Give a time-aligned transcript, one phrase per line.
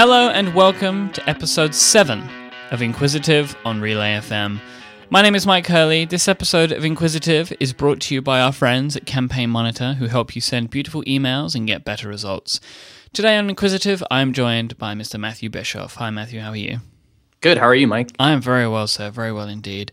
[0.00, 2.22] Hello and welcome to episode 7
[2.70, 4.60] of Inquisitive on Relay FM.
[5.10, 6.04] My name is Mike Hurley.
[6.04, 10.06] This episode of Inquisitive is brought to you by our friends at Campaign Monitor who
[10.06, 12.60] help you send beautiful emails and get better results.
[13.12, 15.18] Today on Inquisitive, I am joined by Mr.
[15.18, 15.96] Matthew Bischoff.
[15.96, 16.78] Hi, Matthew, how are you?
[17.40, 17.58] Good.
[17.58, 18.12] How are you, Mike?
[18.20, 19.10] I am very well, sir.
[19.10, 19.90] Very well indeed.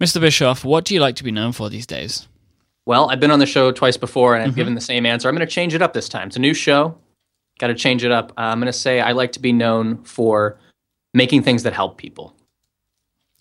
[0.00, 0.20] Mr.
[0.20, 2.26] Bischoff, what do you like to be known for these days?
[2.84, 4.56] Well, I've been on the show twice before and I've mm-hmm.
[4.56, 5.28] given the same answer.
[5.28, 6.26] I'm going to change it up this time.
[6.26, 6.98] It's a new show
[7.58, 8.32] got to change it up.
[8.36, 10.58] Uh, I'm going to say I like to be known for
[11.14, 12.34] making things that help people.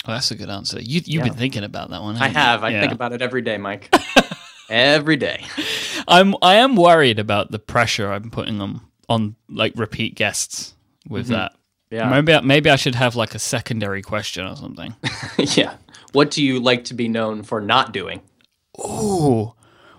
[0.07, 0.79] Well, that's a good answer.
[0.79, 1.23] You, you've yeah.
[1.23, 2.15] been thinking about that one.
[2.17, 2.61] I have.
[2.61, 2.67] You?
[2.67, 2.81] I yeah.
[2.81, 3.93] think about it every day, Mike.
[4.69, 5.43] every day.
[6.07, 6.35] I'm.
[6.41, 10.75] I am worried about the pressure I'm putting on on like repeat guests
[11.07, 11.33] with mm-hmm.
[11.33, 11.55] that.
[11.89, 12.09] Yeah.
[12.09, 14.95] Maybe maybe I should have like a secondary question or something.
[15.37, 15.75] yeah.
[16.11, 18.21] What do you like to be known for not doing?
[18.79, 19.53] Ooh.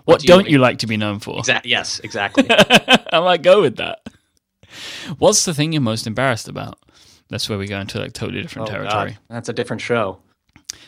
[0.07, 1.39] What, do not you, you, like to be known for?
[1.39, 1.69] Exactly.
[1.69, 2.45] Yes, exactly.
[2.49, 3.99] I might go with that.
[5.17, 6.79] What's the thing you're most embarrassed about?
[7.29, 9.11] That's where we go into like totally different oh, territory.
[9.11, 9.19] God.
[9.27, 10.19] That's a different show.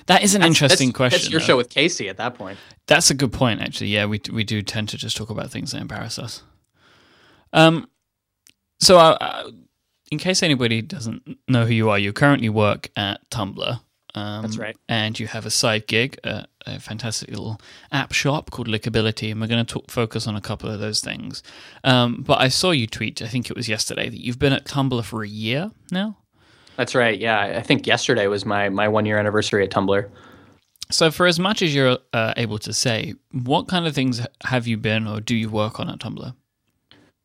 [0.05, 1.19] That is an that's, interesting that's, question.
[1.19, 1.45] That's your though.
[1.47, 2.57] show with Casey at that point.
[2.87, 3.87] That's a good point, actually.
[3.87, 6.43] Yeah, we we do tend to just talk about things that embarrass us.
[7.51, 7.89] Um,
[8.79, 9.51] so uh, uh
[10.11, 13.81] in case anybody doesn't know who you are, you currently work at Tumblr.
[14.15, 14.75] Um, That's right.
[14.87, 17.59] And you have a side gig, a, a fantastic little
[17.91, 21.43] app shop called Lickability, and we're going to focus on a couple of those things.
[21.83, 24.65] Um, but I saw you tweet, I think it was yesterday, that you've been at
[24.65, 26.17] Tumblr for a year now.
[26.75, 27.19] That's right.
[27.19, 30.09] Yeah, I think yesterday was my my one year anniversary at Tumblr.
[30.91, 34.65] So, for as much as you're uh, able to say, what kind of things have
[34.65, 36.33] you been or do you work on at Tumblr?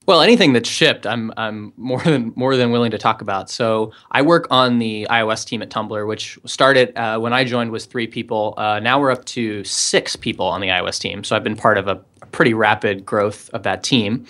[0.06, 3.48] Well, anything that's shipped, I'm I'm more than more than willing to talk about.
[3.48, 7.70] So I work on the iOS team at Tumblr, which started uh, when I joined
[7.70, 8.52] was three people.
[8.58, 11.25] Uh, now we're up to six people on the iOS team.
[11.25, 14.27] So I've been part of a, a pretty rapid growth of that team.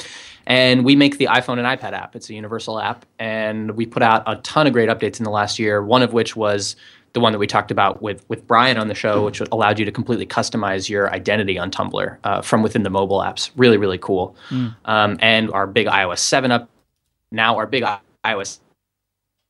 [0.46, 2.14] And we make the iPhone and iPad app.
[2.14, 5.30] It's a universal app, and we put out a ton of great updates in the
[5.30, 5.82] last year.
[5.82, 6.76] One of which was
[7.14, 9.84] the one that we talked about with with Brian on the show, which allowed you
[9.84, 13.50] to completely customize your identity on Tumblr uh, from within the mobile apps.
[13.56, 14.36] Really, really cool.
[14.50, 14.74] Mm.
[14.84, 16.68] Um, and our big iOS seven up
[17.30, 17.84] now, our big
[18.24, 18.58] iOS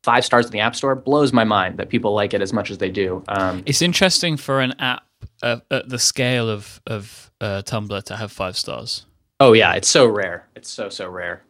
[0.02, 2.70] five stars in the App Store blows my mind that people like it as much
[2.70, 3.24] as they do.
[3.28, 5.04] Um, it's interesting for an app
[5.42, 9.06] uh, at the scale of of uh, Tumblr to have five stars.
[9.40, 10.46] Oh yeah, it's so rare.
[10.54, 11.42] It's so so rare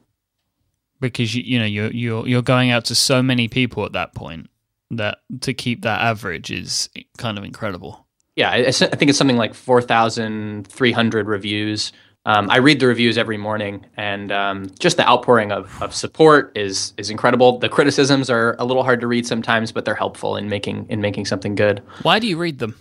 [1.01, 4.15] because you you know you're you're you're going out to so many people at that
[4.15, 4.49] point
[4.97, 6.89] that to keep that average is
[7.19, 8.07] kind of incredible.
[8.37, 11.93] Yeah, I, I think it's something like four thousand three hundred reviews.
[12.27, 16.57] Um, I read the reviews every morning, and um, just the outpouring of, of support
[16.57, 17.59] is is incredible.
[17.59, 21.01] The criticisms are a little hard to read sometimes, but they're helpful in making in
[21.01, 21.83] making something good.
[22.03, 22.77] Why do you read them?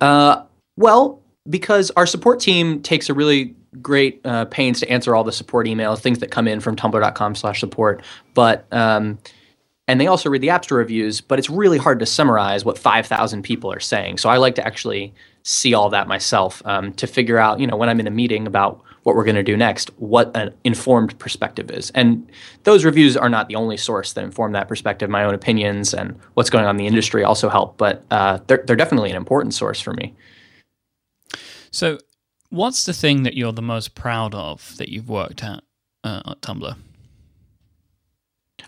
[0.00, 0.44] Uh,
[0.76, 5.32] well, because our support team takes a really great uh, pains to answer all the
[5.32, 8.02] support emails, things that come in from tumblr.com/support.
[8.34, 9.18] But um,
[9.88, 12.78] and they also read the App Store reviews, but it's really hard to summarize what
[12.78, 14.18] 5,000 people are saying.
[14.18, 15.14] So I like to actually
[15.44, 18.46] see all that myself um, to figure out, you know, when I'm in a meeting
[18.46, 21.90] about what we're going to do next, what an informed perspective is.
[21.90, 22.28] And
[22.64, 25.08] those reviews are not the only source that inform that perspective.
[25.08, 28.64] My own opinions and what's going on in the industry also help, but uh, they're,
[28.66, 30.12] they're definitely an important source for me.
[31.70, 31.98] So,
[32.48, 35.62] what's the thing that you're the most proud of that you've worked at
[36.02, 36.74] uh, at Tumblr?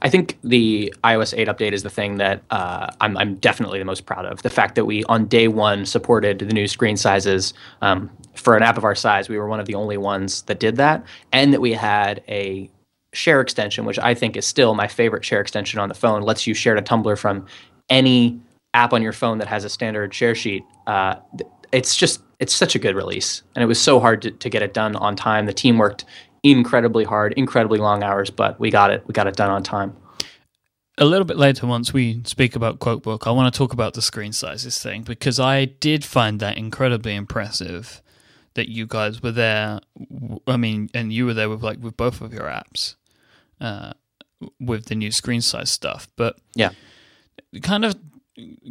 [0.03, 3.85] I think the iOS 8 update is the thing that uh, I'm, I'm, definitely the
[3.85, 4.43] most proud of.
[4.43, 7.53] The fact that we, on day one, supported the new screen sizes.
[7.83, 10.61] Um, for an app of our size, we were one of the only ones that
[10.61, 12.71] did that, and that we had a
[13.13, 16.47] share extension, which I think is still my favorite share extension on the phone, lets
[16.47, 17.47] you share to Tumblr from
[17.89, 18.41] any
[18.75, 20.63] app on your phone that has a standard share sheet.
[20.87, 21.17] Uh,
[21.73, 24.63] it's just it's such a good release, and it was so hard to, to get
[24.63, 25.47] it done on time.
[25.47, 26.05] The team worked
[26.43, 29.07] incredibly hard, incredibly long hours, but we got it.
[29.07, 29.97] We got it done on time.
[31.01, 34.03] A little bit later, once we speak about Quotebook, I want to talk about the
[34.03, 38.03] screen sizes thing because I did find that incredibly impressive
[38.55, 39.79] that you guys were there.
[40.49, 42.97] I mean, and you were there with like with both of your apps,
[43.61, 43.93] uh,
[44.59, 46.09] with the new screen size stuff.
[46.17, 46.71] But yeah,
[47.63, 47.95] kind of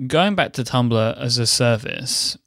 [0.07, 2.37] going back to Tumblr as a service,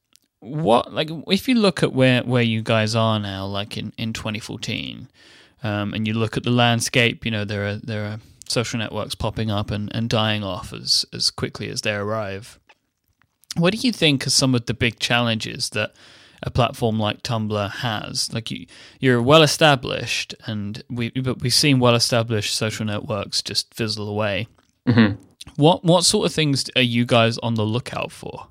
[0.40, 4.12] what like if you look at where where you guys are now, like in in
[4.12, 5.08] 2014,
[5.62, 9.14] um, and you look at the landscape, you know there are there are social networks
[9.14, 12.58] popping up and, and dying off as as quickly as they arrive.
[13.56, 15.92] What do you think are some of the big challenges that
[16.42, 18.32] a platform like Tumblr has?
[18.32, 18.66] Like you,
[19.00, 24.48] you're well established, and we but we've seen well established social networks just fizzle away.
[24.88, 25.22] Mm-hmm.
[25.56, 28.48] What what sort of things are you guys on the lookout for?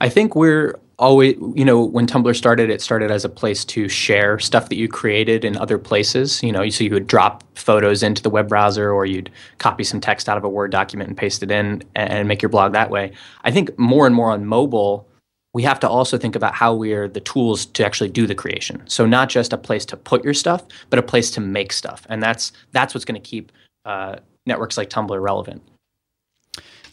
[0.00, 3.88] I think we're always you know when tumblr started it started as a place to
[3.88, 8.02] share stuff that you created in other places you know so you would drop photos
[8.02, 11.16] into the web browser or you'd copy some text out of a word document and
[11.16, 13.12] paste it in and make your blog that way.
[13.44, 15.06] I think more and more on mobile
[15.54, 18.82] we have to also think about how we're the tools to actually do the creation.
[18.86, 22.06] So not just a place to put your stuff but a place to make stuff.
[22.08, 23.52] And that's that's what's going to keep
[23.84, 24.16] uh,
[24.46, 25.62] networks like tumblr relevant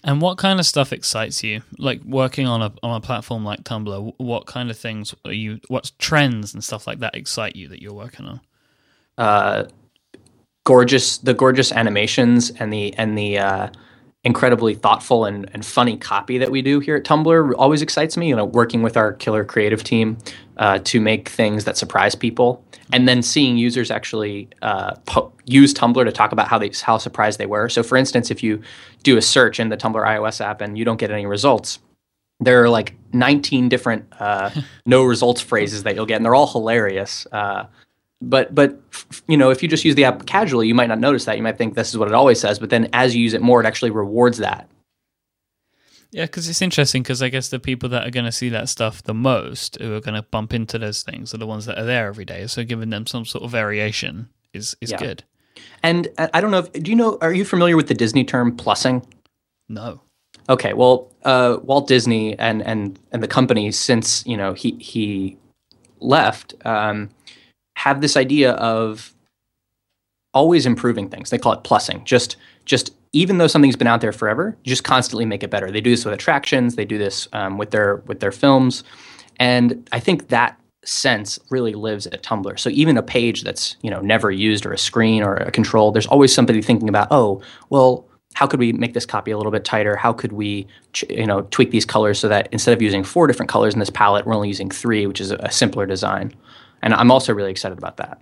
[0.06, 1.64] and what kind of stuff excites you?
[1.80, 5.60] Like working on a on a platform like Tumblr, what kind of things are you?
[5.68, 8.42] What trends and stuff like that excite you that you're working on?
[9.18, 9.64] Uh,
[10.64, 13.70] gorgeous, the gorgeous animations and the and the uh,
[14.26, 18.28] incredibly thoughtful and, and funny copy that we do here at Tumblr always excites me.
[18.30, 20.18] You know, working with our killer creative team
[20.58, 25.74] uh, to make things that surprise people and then seeing users actually uh, po- use
[25.74, 27.70] Tumblr to talk about how they how surprised they were.
[27.70, 28.62] So, for instance, if you
[29.04, 31.80] do a search in the Tumblr iOS app and you don't get any results,
[32.40, 34.50] there are like 19 different uh,
[34.86, 37.28] no results phrases that you'll get, and they're all hilarious.
[37.32, 37.66] Uh,
[38.22, 38.80] but but
[39.28, 41.38] you know, if you just use the app casually, you might not notice that.
[41.38, 43.42] You might think this is what it always says, but then as you use it
[43.42, 44.70] more, it actually rewards that.
[46.12, 48.70] Yeah, because it's interesting because I guess the people that are going to see that
[48.70, 51.78] stuff the most, who are going to bump into those things, are the ones that
[51.78, 52.48] are there every day.
[52.48, 54.98] So giving them some sort of variation is is yeah.
[54.98, 55.24] good.
[55.84, 57.18] And uh, I don't know if do you know?
[57.22, 59.06] Are you familiar with the Disney term plussing?
[59.68, 60.02] No.
[60.48, 65.38] Okay, well, uh, Walt Disney and and and the company since you know he he
[66.00, 67.10] left um,
[67.76, 69.14] have this idea of
[70.34, 71.30] always improving things.
[71.30, 72.04] They call it plussing.
[72.04, 72.36] Just
[72.66, 75.72] just even though something's been out there forever, just constantly make it better.
[75.72, 76.76] They do this with attractions.
[76.76, 78.84] They do this um, with their with their films,
[79.40, 82.60] and I think that sense really lives at Tumblr.
[82.60, 85.92] So even a page that's you know never used or a screen or a control,
[85.92, 89.52] there's always somebody thinking about, oh, well, how could we make this copy a little
[89.52, 89.96] bit tighter?
[89.96, 90.68] How could we
[91.10, 93.90] you know tweak these colors so that instead of using four different colors in this
[93.90, 96.34] palette, we're only using three, which is a, simpler design.
[96.86, 98.22] And I'm also really excited about that.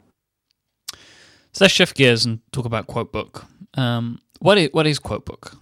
[1.51, 3.45] So let's shift gears and talk about Quotebook.
[3.75, 5.56] Um, what is, what is Quotebook?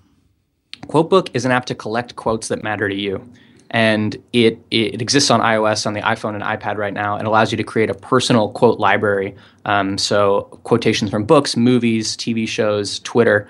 [0.88, 3.28] Quotebook is an app to collect quotes that matter to you.
[3.72, 7.52] And it, it exists on iOS, on the iPhone and iPad right now, and allows
[7.52, 9.34] you to create a personal quote library.
[9.66, 13.48] Um, so, quotations from books, movies, TV shows, Twitter,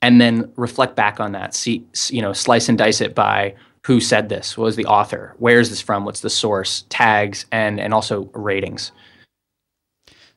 [0.00, 1.54] and then reflect back on that.
[1.54, 3.54] See, you know, slice and dice it by
[3.84, 7.44] who said this, what was the author, where is this from, what's the source, tags,
[7.52, 8.92] and, and also ratings.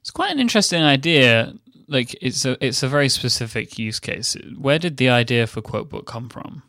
[0.02, 1.54] It's quite an interesting idea
[1.90, 4.36] like it's a it's a very specific use case.
[4.58, 6.64] Where did the idea for Quotebook come from?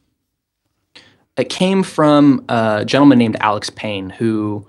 [1.36, 4.66] It came from a gentleman named Alex Payne who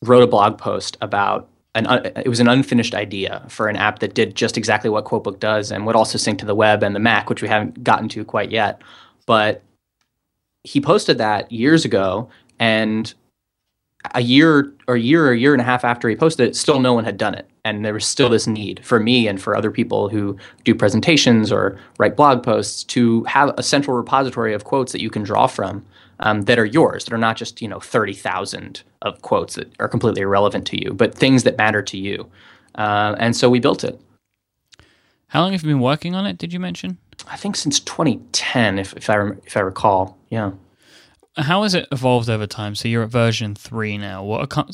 [0.00, 1.86] wrote a blog post about an
[2.16, 5.72] it was an unfinished idea for an app that did just exactly what Quotebook does
[5.72, 8.24] and would also sync to the web and the Mac, which we haven't gotten to
[8.24, 8.80] quite yet.
[9.26, 9.62] But
[10.64, 12.28] he posted that years ago,
[12.58, 13.12] and
[14.14, 16.56] a year or a year or a year and a half after he posted it,
[16.56, 17.48] still no one had done it.
[17.64, 21.52] And there was still this need for me and for other people who do presentations
[21.52, 25.46] or write blog posts to have a central repository of quotes that you can draw
[25.46, 25.84] from
[26.20, 29.88] um, that are yours, that are not just, you know, 30,000 of quotes that are
[29.88, 32.28] completely irrelevant to you, but things that matter to you.
[32.74, 34.00] Uh, and so we built it.
[35.28, 36.98] How long have you been working on it, did you mention?
[37.28, 40.18] I think since 2010, if, if, I, if I recall.
[40.30, 40.52] Yeah
[41.36, 42.74] how has it evolved over time?
[42.74, 44.22] So you're at version three now.
[44.22, 44.64] What are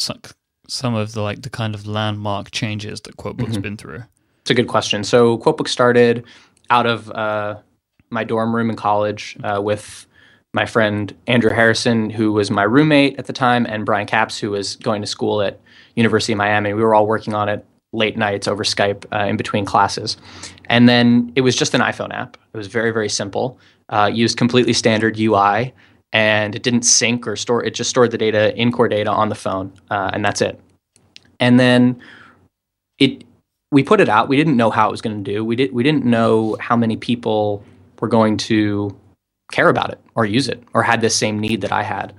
[0.69, 3.61] some of the like the kind of landmark changes that Quotebook's mm-hmm.
[3.63, 4.05] been through?
[4.43, 5.05] It's a good question.
[5.05, 6.25] So Quotebook started
[6.71, 7.59] out of uh,
[8.11, 10.07] my dorm room in college uh, with
[10.53, 14.51] my friend Andrew Harrison, who was my roommate at the time, and Brian Capps, who
[14.51, 15.61] was going to school at
[15.95, 16.73] University of Miami.
[16.73, 20.17] We were all working on it late nights over Skype uh, in between classes.
[20.67, 22.37] And then it was just an iPhone app.
[22.53, 25.73] It was very, very simple, uh, used completely standard UI
[26.13, 27.65] and it didn't sync or store.
[27.65, 30.61] It just stored the data in core data on the phone, uh, and that's it.
[31.41, 32.01] And then
[32.99, 33.25] it
[33.71, 34.29] we put it out.
[34.29, 35.45] We didn't know how it was going to do.
[35.45, 37.63] We did we didn't know how many people
[38.01, 38.97] were going to
[39.53, 42.15] care about it or use it or had this same need that I had,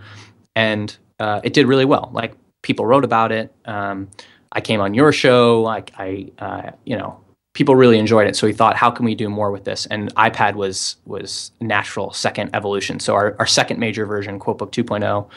[0.56, 2.10] and uh, it did really well.
[2.14, 3.54] Like people wrote about it.
[3.66, 4.10] Um,
[4.51, 5.62] I came on your show.
[5.62, 7.20] Like I, uh, you know,
[7.53, 8.36] people really enjoyed it.
[8.36, 9.86] So we thought, how can we do more with this?
[9.88, 13.00] And iPad was was natural second evolution.
[13.00, 15.29] So our, our second major version, Quotebook 2.0,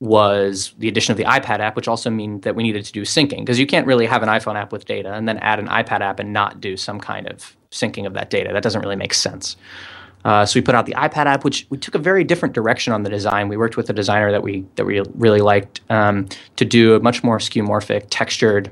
[0.00, 3.02] was the addition of the iPad app, which also means that we needed to do
[3.02, 5.68] syncing because you can't really have an iPhone app with data and then add an
[5.68, 8.52] iPad app and not do some kind of syncing of that data.
[8.52, 9.56] That doesn't really make sense.
[10.24, 12.92] Uh, so we put out the iPad app, which we took a very different direction
[12.92, 13.48] on the design.
[13.48, 17.00] We worked with a designer that we that we really liked um, to do a
[17.00, 18.70] much more skeuomorphic, textured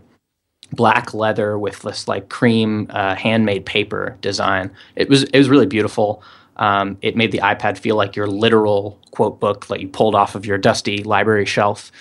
[0.72, 4.70] black leather with this like cream uh, handmade paper design.
[4.96, 6.22] It was it was really beautiful.
[6.56, 10.34] Um, it made the iPad feel like your literal quote book that you pulled off
[10.34, 11.92] of your dusty library shelf.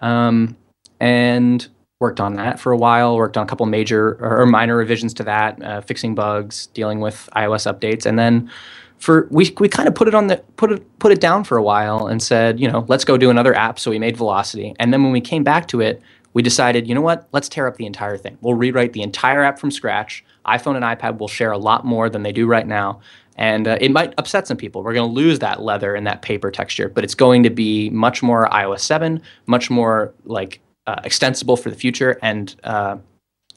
[0.00, 0.56] Um,
[1.00, 1.66] and
[2.00, 3.16] worked on that for a while.
[3.16, 7.28] Worked on a couple major or minor revisions to that, uh, fixing bugs, dealing with
[7.34, 8.50] iOS updates, and then
[8.98, 11.58] for we we kind of put it on the put it put it down for
[11.58, 13.78] a while and said, you know, let's go do another app.
[13.80, 16.00] So we made Velocity, and then when we came back to it,
[16.34, 18.38] we decided, you know what, let's tear up the entire thing.
[18.42, 20.24] We'll rewrite the entire app from scratch.
[20.46, 23.00] iPhone and iPad will share a lot more than they do right now.
[23.34, 24.82] And uh, it might upset some people.
[24.82, 27.88] We're going to lose that leather and that paper texture, but it's going to be
[27.90, 32.96] much more iOS 7, much more like uh, extensible for the future, and uh,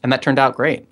[0.03, 0.85] and that turned out great.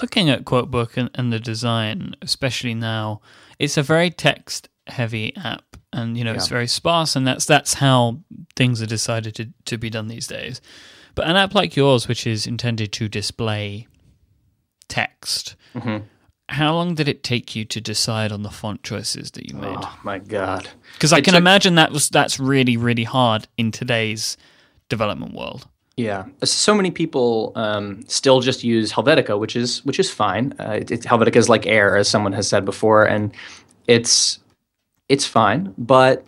[0.00, 3.20] Looking at Quotebook and, and the design, especially now,
[3.58, 6.36] it's a very text heavy app, and you know yeah.
[6.36, 8.20] it's very sparse, and that's that's how
[8.56, 10.62] things are decided to to be done these days.
[11.14, 13.86] But an app like yours, which is intended to display
[14.88, 15.54] text.
[15.74, 16.06] Mm-hmm
[16.48, 19.76] how long did it take you to decide on the font choices that you made?
[19.78, 20.68] Oh my god!
[20.94, 24.36] Because I can took- imagine that was that's really really hard in today's
[24.88, 25.66] development world.
[25.96, 30.52] Yeah, so many people um, still just use Helvetica, which is which is fine.
[30.58, 33.32] Uh, it, it, Helvetica is like air, as someone has said before, and
[33.86, 34.40] it's
[35.08, 35.72] it's fine.
[35.78, 36.24] But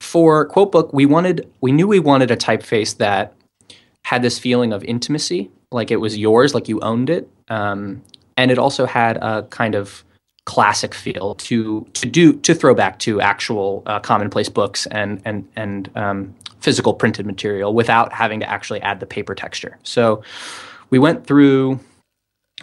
[0.00, 3.34] for Quotebook, we wanted we knew we wanted a typeface that
[4.04, 7.28] had this feeling of intimacy, like it was yours, like you owned it.
[7.48, 8.02] Um,
[8.40, 10.02] and it also had a kind of
[10.46, 15.46] classic feel to to do to throw back to actual uh, commonplace books and and
[15.56, 19.78] and um, physical printed material without having to actually add the paper texture.
[19.82, 20.22] So
[20.88, 21.80] we went through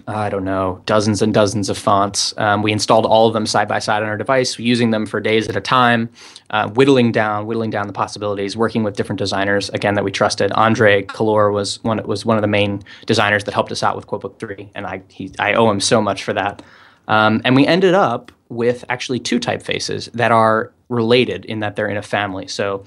[0.06, 2.34] I don't know, dozens and dozens of fonts.
[2.38, 5.20] Um, we installed all of them side by side on our device, using them for
[5.20, 6.10] days at a time,
[6.52, 10.52] uh, whittling down, whittling down the possibilities, working with different designers again that we trusted.
[10.52, 14.08] Andre Kalor was one was one of the main designers that helped us out with
[14.08, 16.62] Quotebook Three, and I he, I owe him so much for that.
[17.08, 21.90] Um, and we ended up with actually two typefaces that are related in that they're
[21.90, 22.48] in a family.
[22.48, 22.84] So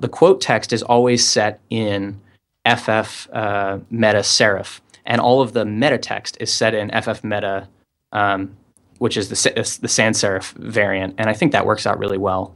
[0.00, 2.20] the quote text is always set in
[2.66, 7.66] FF uh, meta serif and all of the meta text is set in FF meta,
[8.12, 8.56] um,
[8.98, 12.54] which is the the sans serif variant, and I think that works out really well.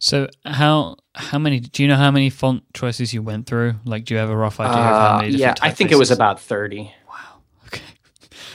[0.00, 3.76] So how how many do you know how many font choices you went through?
[3.84, 5.34] Like, do you have a rough idea uh, of how many?
[5.34, 6.92] Uh, yeah, I think it was about thirty.
[7.08, 7.40] Wow.
[7.66, 7.82] Okay.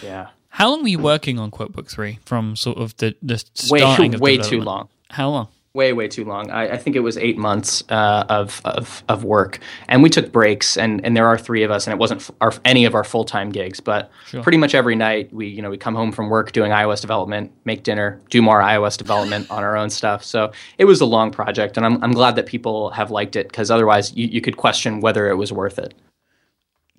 [0.03, 0.27] Yeah.
[0.49, 4.15] How long were you working on Quotebook Three from sort of the the starting way,
[4.15, 4.89] of way too long?
[5.09, 5.47] How long?
[5.73, 6.51] Way way too long.
[6.51, 9.57] I, I, think it was eight months uh, of, of, of work.
[9.87, 12.29] And we took breaks and, and there are three of us and it wasn't f-
[12.41, 14.43] our, any of our full-time gigs but sure.
[14.43, 17.51] pretty much every night we you know we come home from work doing ios development
[17.65, 20.23] make dinner do more ios development on our own stuff.
[20.23, 23.47] So it was a long project and i'm, I'm glad that people have liked it
[23.47, 25.95] because otherwise you, you could question whether it was worth it.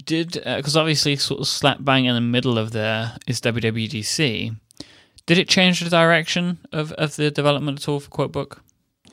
[0.05, 4.57] Did because uh, obviously sort of slap bang in the middle of there is wwdc
[5.27, 8.64] did it change the direction of, of the development at all for Quotebook?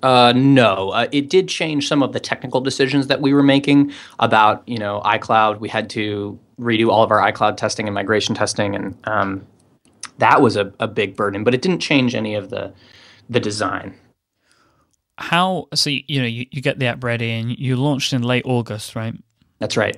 [0.04, 3.92] Uh, no, uh, it did change some of the technical decisions that we were making
[4.20, 5.60] about you know iCloud.
[5.60, 9.46] We had to redo all of our iCloud testing and migration testing, and um,
[10.18, 11.44] that was a, a big burden.
[11.44, 12.74] But it didn't change any of the
[13.30, 13.94] the design.
[15.18, 15.90] How so?
[15.90, 19.14] You know, you, you get the app ready, and you launched in late August, right?
[19.60, 19.98] That's right.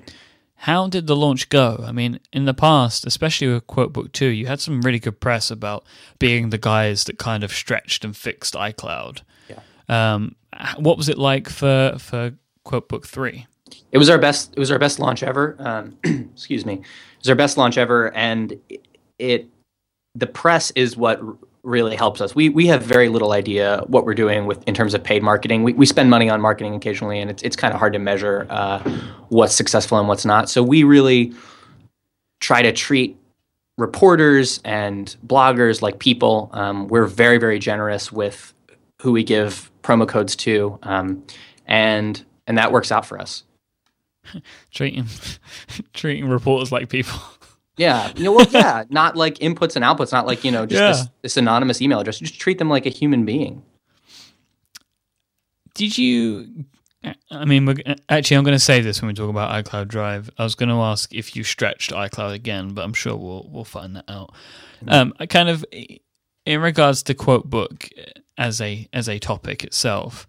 [0.63, 1.83] How did the launch go?
[1.85, 5.51] I mean, in the past, especially with Quotebook 2, you had some really good press
[5.51, 5.83] about
[6.19, 9.23] being the guys that kind of stretched and fixed iCloud.
[9.49, 9.59] Yeah.
[9.89, 10.35] Um,
[10.77, 13.45] what was it like for for Quote Book 3?
[13.91, 14.53] It was our best.
[14.53, 15.55] It was our best launch ever.
[15.59, 15.97] Um,
[16.33, 16.73] excuse me.
[16.73, 18.87] It was our best launch ever, and it,
[19.19, 19.47] it
[20.15, 21.21] the press is what
[21.63, 22.35] really helps us.
[22.35, 25.63] We we have very little idea what we're doing with in terms of paid marketing.
[25.63, 28.45] We we spend money on marketing occasionally, and it's it's kind of hard to measure
[28.49, 28.79] uh,
[29.29, 30.49] what's successful and what's not.
[30.49, 31.33] So we really
[32.41, 33.17] try to treat
[33.77, 36.49] reporters and bloggers like people.
[36.53, 38.53] Um, we're very very generous with
[39.01, 41.23] who we give promo codes too, um,
[41.67, 43.43] and and that works out for us.
[44.71, 45.05] treating
[45.93, 47.19] treating reporters like people.
[47.75, 50.79] Yeah, you know, well, yeah, not like inputs and outputs, not like you know just
[50.79, 50.91] yeah.
[50.91, 52.19] this, this anonymous email address.
[52.19, 53.63] Just treat them like a human being.
[55.73, 56.65] Did you?
[57.31, 57.67] I mean,
[58.09, 60.29] actually, I'm going to save this when we talk about iCloud Drive.
[60.37, 63.65] I was going to ask if you stretched iCloud again, but I'm sure we'll we'll
[63.65, 64.35] find that out.
[64.87, 65.65] Um, I kind of,
[66.45, 67.89] in regards to Quotebook
[68.37, 70.27] as a as a topic itself,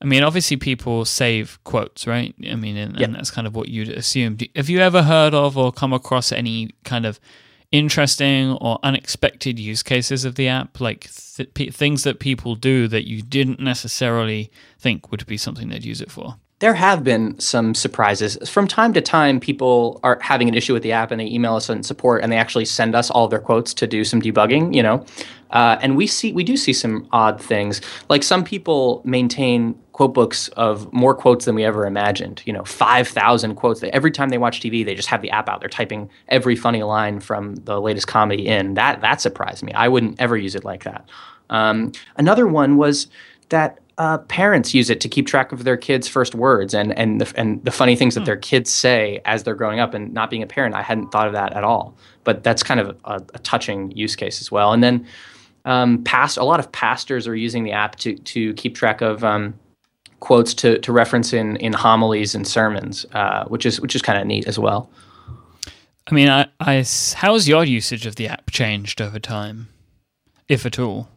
[0.00, 2.34] I mean, obviously, people save quotes, right?
[2.46, 3.08] I mean, and, yep.
[3.08, 4.36] and, that's kind of what you'd assume.
[4.54, 7.18] Have you ever heard of or come across any kind of
[7.72, 12.86] interesting or unexpected use cases of the app, like th- p- things that people do
[12.86, 16.36] that you didn't necessarily think would be something they'd use it for?
[16.64, 18.38] There have been some surprises.
[18.48, 21.56] From time to time, people are having an issue with the app and they email
[21.56, 24.74] us in support and they actually send us all their quotes to do some debugging,
[24.74, 25.04] you know.
[25.50, 27.82] Uh, and we see we do see some odd things.
[28.08, 32.42] Like some people maintain quote books of more quotes than we ever imagined.
[32.46, 33.82] You know, five thousand quotes.
[33.82, 35.60] Every time they watch TV, they just have the app out.
[35.60, 38.72] They're typing every funny line from the latest comedy in.
[38.72, 39.74] That that surprised me.
[39.74, 41.06] I wouldn't ever use it like that.
[41.50, 43.08] Um, another one was
[43.50, 47.20] that uh, parents use it to keep track of their kids' first words and and
[47.20, 48.26] the, and the funny things that hmm.
[48.26, 49.94] their kids say as they're growing up.
[49.94, 51.96] And not being a parent, I hadn't thought of that at all.
[52.24, 54.72] But that's kind of a, a touching use case as well.
[54.72, 55.06] And then
[55.64, 59.22] um, past a lot of pastors are using the app to to keep track of
[59.22, 59.54] um,
[60.20, 64.18] quotes to to reference in in homilies and sermons, uh, which is which is kind
[64.18, 64.90] of neat as well.
[66.06, 66.84] I mean, I, I
[67.14, 69.68] how's your usage of the app changed over time,
[70.48, 71.08] if at all?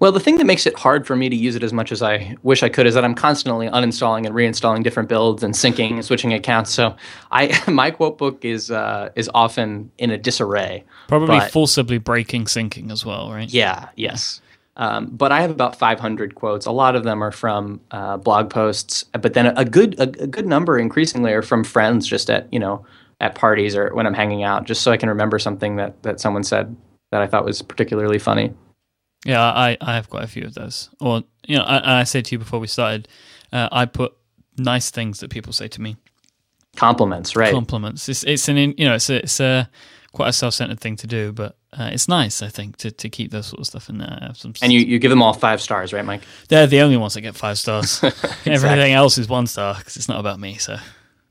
[0.00, 2.02] Well, the thing that makes it hard for me to use it as much as
[2.02, 5.92] I wish I could is that I'm constantly uninstalling and reinstalling different builds and syncing
[5.92, 6.72] and switching accounts.
[6.72, 6.96] So
[7.30, 10.84] I my quote book is uh, is often in a disarray.
[11.08, 13.52] Probably but, forcibly breaking syncing as well, right?
[13.52, 13.88] Yeah.
[13.96, 14.40] Yes.
[14.78, 16.66] Um, but I have about 500 quotes.
[16.66, 20.26] A lot of them are from uh, blog posts, but then a, good a, a
[20.26, 22.84] good number increasingly are from friends, just at you know
[23.20, 26.20] at parties or when I'm hanging out, just so I can remember something that that
[26.20, 26.76] someone said
[27.10, 28.52] that I thought was particularly funny.
[29.26, 30.88] Yeah, I, I have quite a few of those.
[31.00, 33.08] Or you know, I, I said to you before we started,
[33.52, 34.14] uh, I put
[34.56, 35.96] nice things that people say to me.
[36.76, 37.52] Compliments, right?
[37.52, 38.08] Compliments.
[38.08, 39.68] It's it's an you know it's a, it's a
[40.12, 43.30] quite a self-centered thing to do, but uh, it's nice, I think, to, to keep
[43.30, 44.30] those sort of stuff in there.
[44.34, 46.22] Some, and you, you give them all five stars, right, Mike?
[46.48, 48.02] They're the only ones that get five stars.
[48.02, 48.52] exactly.
[48.52, 50.56] Everything else is one star because it's not about me.
[50.56, 50.78] So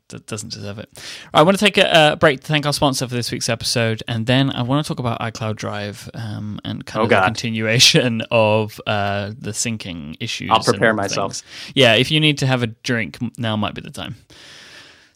[0.09, 0.89] that doesn't deserve it.
[1.33, 4.03] I want to take a, a, break to thank our sponsor for this week's episode,
[4.07, 7.21] and then I want to talk about iCloud Drive um, and kind oh, of God.
[7.21, 10.49] the continuation of uh, the syncing issues.
[10.51, 11.41] I'll prepare myself.
[11.73, 14.15] Yeah, if you need to have a drink, now might be the time.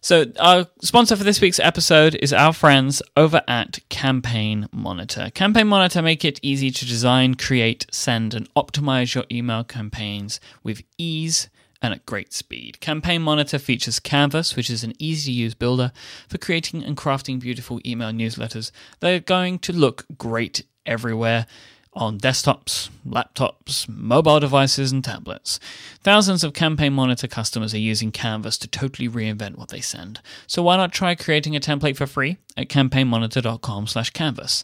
[0.02, 5.30] So, our sponsor for this week's episode is our friends over at Campaign Monitor.
[5.32, 10.84] Campaign Monitor make it easy to design, create, send, and optimize your email campaigns with
[10.98, 11.50] ease
[11.82, 12.80] and at great speed.
[12.80, 15.92] Campaign Monitor features Canvas, which is an easy to use builder
[16.28, 18.72] for creating and crafting beautiful email newsletters.
[19.00, 21.46] They're going to look great everywhere
[21.94, 25.60] on desktops, laptops, mobile devices, and tablets.
[26.02, 30.22] Thousands of Campaign Monitor customers are using Canvas to totally reinvent what they send.
[30.48, 34.64] So why not try creating a template for free at campaignmonitor.com/canvas.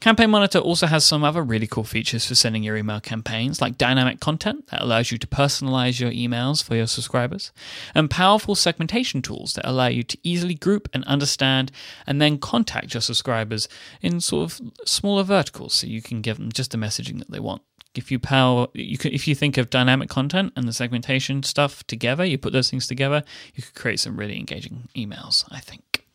[0.00, 3.78] Campaign Monitor also has some other really cool features for sending your email campaigns, like
[3.78, 7.50] dynamic content that allows you to personalize your emails for your subscribers,
[7.94, 11.72] and powerful segmentation tools that allow you to easily group and understand
[12.06, 13.68] and then contact your subscribers
[14.02, 17.40] in sort of smaller verticals so you can give them just the messaging that they
[17.40, 17.62] want.
[17.94, 21.86] If you power, you can, if you think of dynamic content and the segmentation stuff
[21.86, 25.44] together, you put those things together, you could create some really engaging emails.
[25.50, 26.05] I think.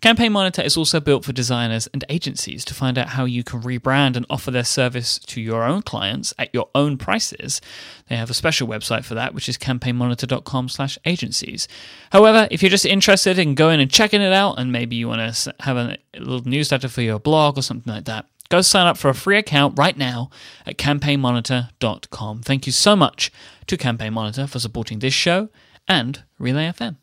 [0.00, 3.60] Campaign Monitor is also built for designers and agencies to find out how you can
[3.60, 7.60] rebrand and offer their service to your own clients at your own prices.
[8.08, 11.68] They have a special website for that, which is campaignmonitor.com/agencies.
[12.12, 15.34] However, if you're just interested in going and checking it out, and maybe you want
[15.34, 18.96] to have a little newsletter for your blog or something like that, go sign up
[18.96, 20.30] for a free account right now
[20.66, 22.42] at campaignmonitor.com.
[22.42, 23.30] Thank you so much
[23.66, 25.50] to Campaign Monitor for supporting this show
[25.86, 26.96] and Relay FM.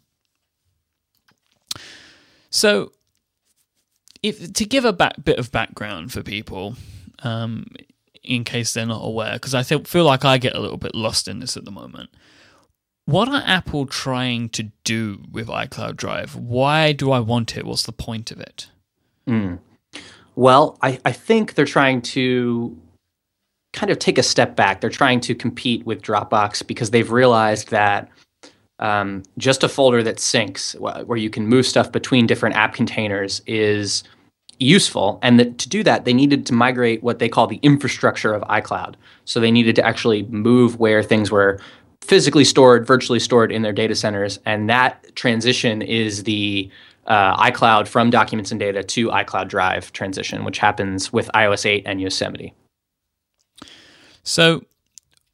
[2.50, 2.92] So,
[4.24, 6.76] if to give a back, bit of background for people,
[7.20, 7.68] um,
[8.24, 10.96] in case they're not aware, because I feel, feel like I get a little bit
[10.96, 12.10] lost in this at the moment.
[13.06, 16.36] What are Apple trying to do with iCloud Drive?
[16.36, 17.66] Why do I want it?
[17.66, 18.70] What's the point of it?
[19.26, 19.60] Mm.
[20.36, 22.78] Well, I, I think they're trying to
[23.74, 24.82] kind of take a step back.
[24.82, 28.10] They're trying to compete with Dropbox because they've realized that
[28.80, 33.42] um, just a folder that syncs where you can move stuff between different app containers
[33.48, 34.04] is
[34.60, 35.20] useful.
[35.22, 38.42] And that to do that, they needed to migrate what they call the infrastructure of
[38.44, 38.96] iCloud.
[39.26, 41.60] So they needed to actually move where things were
[42.02, 44.40] physically stored, virtually stored in their data centers.
[44.46, 46.70] And that transition is the
[47.08, 51.84] uh, iCloud from documents and data to iCloud Drive transition, which happens with iOS 8
[51.86, 52.54] and Yosemite.
[54.24, 54.66] So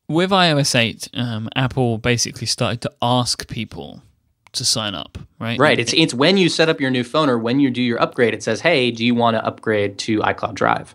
[0.07, 4.01] with iOS 8, um, Apple basically started to ask people
[4.53, 5.59] to sign up, right?
[5.59, 5.79] Right.
[5.79, 8.33] It's it's when you set up your new phone or when you do your upgrade,
[8.33, 10.93] it says, "Hey, do you want to upgrade to iCloud Drive?"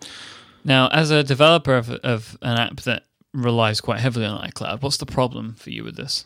[0.64, 4.98] Now, as a developer of, of an app that relies quite heavily on iCloud, what's
[4.98, 6.24] the problem for you with this?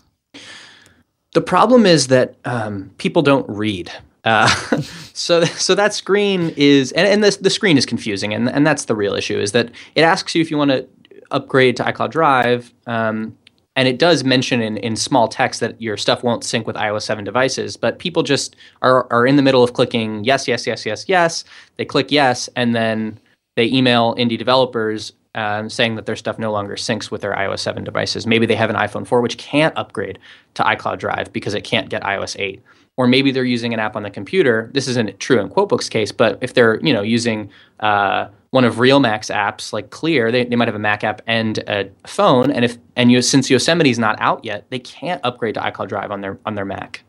[1.33, 3.91] The problem is that um, people don't read.
[4.25, 4.47] Uh,
[5.15, 8.85] so, so that screen is, and, and the, the screen is confusing, and, and that's
[8.85, 9.39] the real issue.
[9.39, 10.87] Is that it asks you if you want to
[11.33, 13.37] upgrade to iCloud Drive, um,
[13.75, 17.03] and it does mention in, in small text that your stuff won't sync with iOS
[17.03, 20.85] 7 devices, but people just are, are in the middle of clicking yes, yes, yes,
[20.85, 21.45] yes, yes.
[21.77, 23.19] They click yes, and then
[23.57, 27.61] they email indie developers um, saying that their stuff no longer syncs with their iOS
[27.61, 28.27] 7 devices.
[28.27, 30.19] Maybe they have an iPhone 4 which can't upgrade
[30.55, 32.63] to iCloud Drive because it can't get iOS 8.
[32.99, 34.71] Or maybe they're using an app on the computer.
[34.75, 38.77] This isn't true in QuoteBook's case, but if they're you know using uh, one of
[38.77, 42.65] RealMac's apps like Clear, they, they might have a Mac app and a phone, and
[42.67, 46.21] if and you, since Yosemite's not out yet, they can't upgrade to iCloud Drive on
[46.21, 47.03] their on their Mac.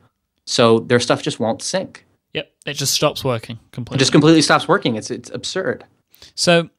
[0.45, 2.05] So their stuff just won't sync.
[2.33, 3.97] Yep, it just stops working completely.
[3.97, 4.95] It just completely stops working.
[4.95, 5.83] It's it's absurd.
[6.33, 6.69] So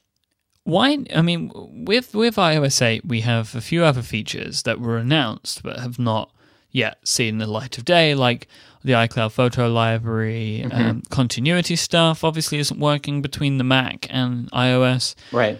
[0.65, 1.05] why?
[1.15, 1.53] I mean,
[1.87, 5.99] with with iOS 8, we have a few other features that were announced but have
[5.99, 6.31] not
[6.71, 8.49] yet seen the light of day, like
[8.85, 10.81] the iCloud photo library, mm-hmm.
[10.81, 12.23] um, continuity stuff.
[12.23, 15.15] Obviously, isn't working between the Mac and iOS.
[15.33, 15.59] Right.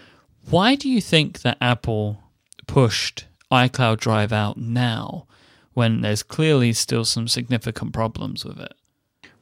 [0.49, 2.21] Why do you think that Apple
[2.67, 5.25] pushed iCloud Drive out now,
[5.73, 8.73] when there's clearly still some significant problems with it?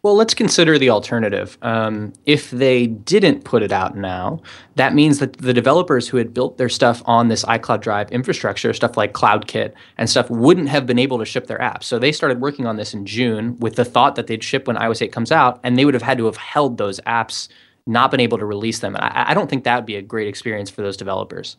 [0.03, 1.57] Well, let's consider the alternative.
[1.61, 4.41] Um, if they didn't put it out now,
[4.75, 8.73] that means that the developers who had built their stuff on this iCloud Drive infrastructure,
[8.73, 11.83] stuff like CloudKit and stuff, wouldn't have been able to ship their apps.
[11.83, 14.75] So they started working on this in June with the thought that they'd ship when
[14.75, 17.47] iOS 8 comes out, and they would have had to have held those apps,
[17.87, 18.95] not been able to release them.
[18.95, 21.55] And I, I don't think that would be a great experience for those developers.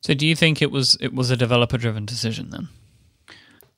[0.00, 2.68] So, do you think it was it was a developer-driven decision then?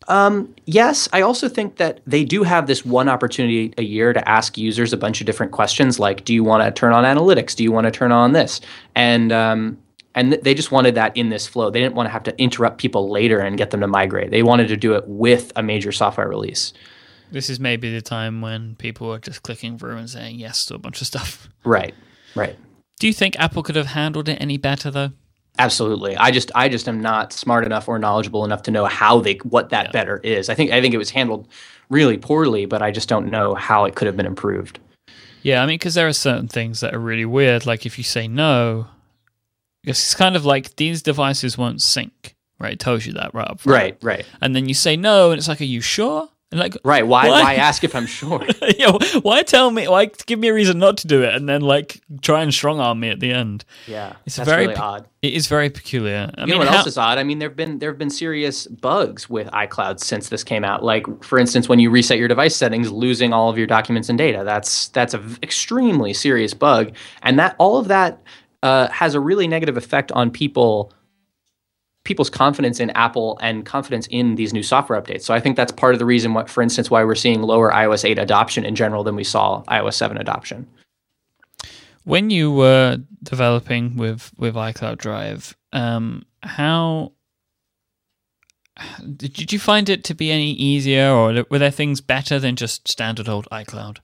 [0.08, 4.28] Um, yes, I also think that they do have this one opportunity a year to
[4.28, 7.54] ask users a bunch of different questions, like, "Do you want to turn on analytics?
[7.54, 8.60] Do you want to turn on this?"
[8.94, 9.78] And um,
[10.14, 11.70] and th- they just wanted that in this flow.
[11.70, 14.30] They didn't want to have to interrupt people later and get them to migrate.
[14.30, 16.72] They wanted to do it with a major software release.
[17.30, 20.74] This is maybe the time when people are just clicking through and saying yes to
[20.74, 21.48] a bunch of stuff.
[21.64, 21.94] Right.
[22.34, 22.56] Right.
[23.00, 25.10] Do you think Apple could have handled it any better though?
[25.58, 26.16] Absolutely.
[26.16, 29.34] I just I just am not smart enough or knowledgeable enough to know how they
[29.44, 29.92] what that yeah.
[29.92, 30.48] better is.
[30.48, 31.48] I think I think it was handled
[31.90, 34.80] really poorly, but I just don't know how it could have been improved.
[35.42, 38.04] Yeah, I mean cuz there are certain things that are really weird like if you
[38.04, 38.88] say no,
[39.84, 42.72] it's kind of like these devices won't sync, right?
[42.72, 43.78] It tells you that right up front.
[43.78, 44.26] Right, right.
[44.40, 46.30] And then you say no and it's like are you sure?
[46.54, 47.06] Like, right?
[47.06, 47.42] Why, why?
[47.42, 48.44] Why ask if I'm sure?
[48.78, 48.96] yeah.
[49.22, 49.88] Why tell me?
[49.88, 52.80] Why give me a reason not to do it, and then like try and strong
[52.80, 53.64] arm me at the end?
[53.86, 55.08] Yeah, it's very really odd.
[55.22, 56.30] It is very peculiar.
[56.36, 57.18] I you mean, know what how- else is odd?
[57.18, 60.84] I mean, there've been there've been serious bugs with iCloud since this came out.
[60.84, 64.18] Like, for instance, when you reset your device settings, losing all of your documents and
[64.18, 64.42] data.
[64.44, 68.22] That's that's an extremely serious bug, and that all of that
[68.62, 70.92] uh, has a really negative effect on people
[72.04, 75.22] people's confidence in Apple and confidence in these new software updates.
[75.22, 77.70] So I think that's part of the reason, what, for instance, why we're seeing lower
[77.70, 80.66] iOS 8 adoption in general than we saw iOS 7 adoption.
[82.04, 87.12] When you were developing with with iCloud Drive, um, how
[89.16, 92.88] did you find it to be any easier, or were there things better than just
[92.88, 93.98] standard old iCloud?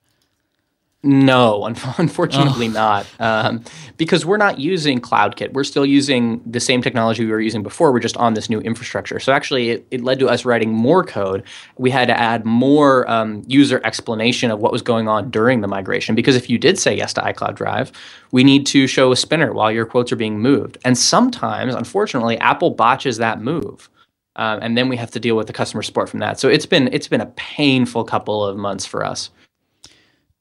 [1.03, 1.65] No,
[1.99, 2.73] unfortunately oh.
[2.73, 3.07] not.
[3.19, 3.65] Um,
[3.97, 5.55] because we're not using CloudKit.
[5.55, 7.91] We're still using the same technology we were using before.
[7.91, 9.19] We're just on this new infrastructure.
[9.19, 11.43] So actually, it, it led to us writing more code.
[11.79, 15.69] We had to add more um, user explanation of what was going on during the
[15.69, 16.15] migration.
[16.15, 17.93] Because if you did say yes to iCloud Drive,
[18.31, 20.77] we need to show a spinner while your quotes are being moved.
[20.85, 23.89] And sometimes, unfortunately, Apple botches that move.
[24.37, 26.39] Um, and then we have to deal with the customer support from that.
[26.39, 29.31] So it's been it's been a painful couple of months for us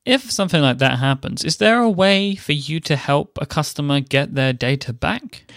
[0.06, 4.00] if something like that happens, is there a way for you to help a customer
[4.00, 5.52] get their data back?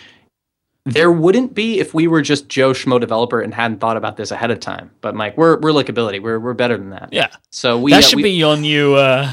[0.85, 4.33] There wouldn't be if we were just Joe Schmo developer and hadn't thought about this
[4.33, 4.91] ahead of time.
[5.01, 6.21] But Mike, we're we're lickability.
[6.21, 7.11] We're we're better than that.
[7.13, 7.29] Yeah.
[7.51, 8.95] So we that should uh, we, be on you.
[8.95, 9.33] Uh,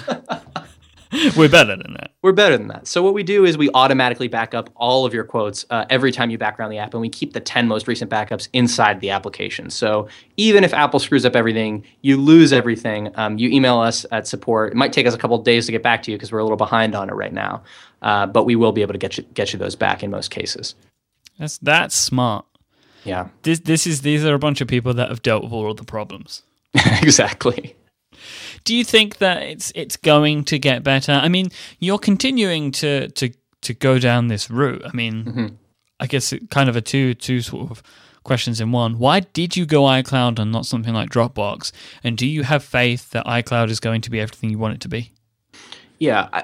[1.36, 2.12] We're better than that.
[2.22, 2.86] We're better than that.
[2.86, 6.12] So what we do is we automatically back up all of your quotes uh, every
[6.12, 9.10] time you background the app, and we keep the 10 most recent backups inside the
[9.10, 9.72] application.
[9.72, 13.12] So even if Apple screws up everything, you lose everything.
[13.16, 14.72] Um, you email us at support.
[14.72, 16.44] It might take us a couple days to get back to you because we're a
[16.44, 17.64] little behind on it right now,
[18.04, 20.30] uh, but we will be able to get you get you those back in most
[20.30, 20.76] cases.
[21.40, 22.46] That's that's smart.
[23.04, 23.30] Yeah.
[23.42, 25.78] This this is these are a bunch of people that have dealt with all of
[25.78, 26.44] the problems.
[27.02, 27.76] exactly.
[28.64, 31.14] Do you think that it's it's going to get better?
[31.14, 34.84] I mean, you're continuing to to to go down this route.
[34.86, 35.48] I mean, mm-hmm.
[36.00, 37.84] I guess it kind of a two two sort of
[38.24, 39.00] questions in one.
[39.00, 41.72] Why did you go iCloud and not something like Dropbox?
[42.04, 44.82] And do you have faith that iCloud is going to be everything you want it
[44.82, 45.12] to be?
[45.98, 46.44] Yeah, I,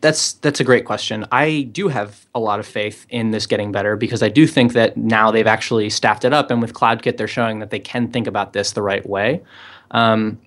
[0.00, 1.24] that's that's a great question.
[1.30, 4.72] I do have a lot of faith in this getting better because I do think
[4.72, 8.10] that now they've actually staffed it up, and with CloudKit, they're showing that they can
[8.10, 9.42] think about this the right way.
[9.92, 10.40] Um,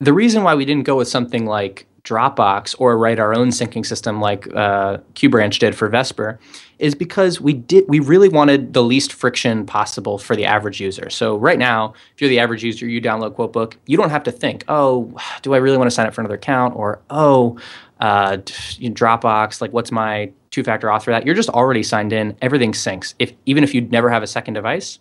[0.00, 3.84] the reason why we didn't go with something like Dropbox or write our own syncing
[3.84, 6.40] system like uh, QBranch did for Vesper
[6.78, 11.10] is because we did we really wanted the least friction possible for the average user.
[11.10, 14.32] So right now, if you're the average user, you download QuoteBook, you don't have to
[14.32, 17.58] think, oh, do I really want to sign up for another account, or oh,
[18.00, 21.26] uh, Dropbox, like what's my two-factor auth for that?
[21.26, 22.34] You're just already signed in.
[22.40, 23.14] Everything syncs.
[23.18, 25.00] If even if you never have a second device,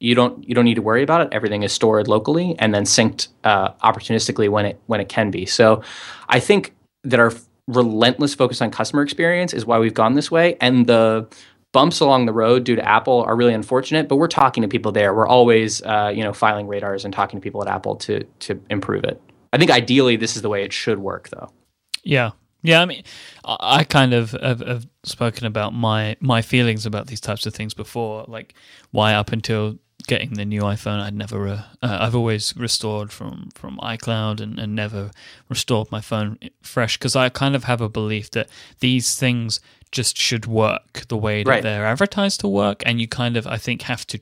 [0.00, 1.28] you don't you don't need to worry about it.
[1.32, 5.46] Everything is stored locally and then synced uh, opportunistically when it when it can be.
[5.46, 5.82] So,
[6.28, 7.32] I think that our
[7.66, 11.26] relentless focus on customer experience is why we've gone this way, and the
[11.72, 14.08] bumps along the road due to Apple are really unfortunate.
[14.08, 15.12] But we're talking to people there.
[15.14, 18.60] We're always uh, you know filing radars and talking to people at Apple to to
[18.70, 19.20] improve it.
[19.52, 21.50] I think ideally this is the way it should work, though.
[22.04, 22.30] Yeah,
[22.62, 23.04] yeah, I mean,
[23.44, 27.72] I kind of have, have, spoken about my my feelings about these types of things
[27.72, 28.54] before, like
[28.90, 33.50] why up until getting the new iPhone, I'd never, uh, uh, I've always restored from
[33.54, 35.12] from iCloud and, and never
[35.48, 38.48] restored my phone fresh because I kind of have a belief that
[38.80, 39.60] these things
[39.92, 41.62] just should work the way that right.
[41.62, 44.20] they're advertised to work, and you kind of, I think, have to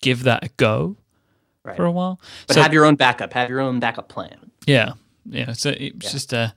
[0.00, 0.96] give that a go
[1.62, 1.76] right.
[1.76, 2.20] for a while.
[2.48, 4.50] But so, have your own backup, have your own backup plan.
[4.66, 4.94] Yeah,
[5.26, 5.52] yeah.
[5.52, 6.10] So it's yeah.
[6.10, 6.38] just a.
[6.38, 6.48] Uh,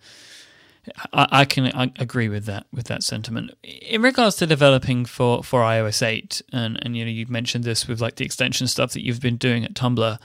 [1.13, 3.52] I, I can I agree with that with that sentiment.
[3.63, 7.88] In regards to developing for, for iOS eight, and, and you know you mentioned this
[7.88, 10.19] with like the extension stuff that you've been doing at Tumblr.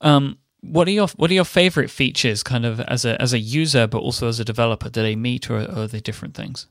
[0.00, 3.38] Um, what are your what are your favorite features, kind of as a as a
[3.38, 4.88] user, but also as a developer?
[4.88, 6.66] Do they meet, or, or are they different things?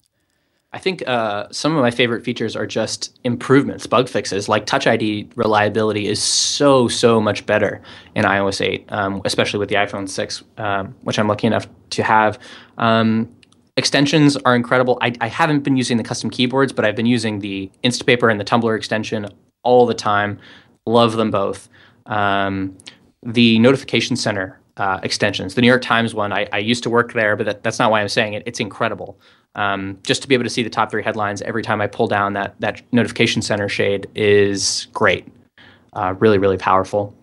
[0.73, 4.49] I think uh, some of my favorite features are just improvements, bug fixes.
[4.49, 7.79] Like Touch ID reliability is so so much better
[8.15, 12.01] in iOS 8, um, especially with the iPhone 6, um, which I'm lucky enough to
[12.01, 12.39] have.
[12.79, 13.31] Um,
[13.77, 14.97] extensions are incredible.
[15.01, 18.39] I, I, haven't been using the custom keyboards, but I've been using the Instapaper and
[18.39, 19.27] the Tumblr extension
[19.61, 20.39] all the time.
[20.87, 21.69] Love them both.
[22.07, 22.75] Um,
[23.21, 27.13] the Notification Center uh, extensions, the New York Times one, I, I used to work
[27.13, 28.43] there, but that, that's not why I'm saying it.
[28.47, 29.19] It's incredible
[29.55, 32.07] um, just to be able to see the top three headlines every time I pull
[32.07, 35.27] down that that notification center shade is great.
[35.93, 37.15] Uh, really, really powerful.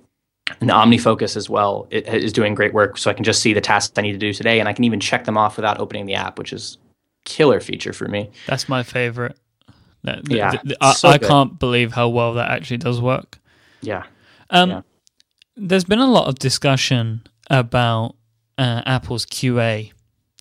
[0.61, 3.53] And the OmniFocus as well it is doing great work, so I can just see
[3.53, 5.81] the tasks I need to do today, and I can even check them off without
[5.81, 6.79] opening the app, which is
[7.25, 8.31] killer feature for me.
[8.47, 9.37] That's my favorite.
[10.03, 13.38] Yeah, the, the, I, so I can't believe how well that actually does work.
[13.83, 14.05] Yeah.
[14.49, 14.81] Um, yeah.
[15.57, 18.16] There's been a lot of discussion about
[18.57, 19.93] uh, Apple's QA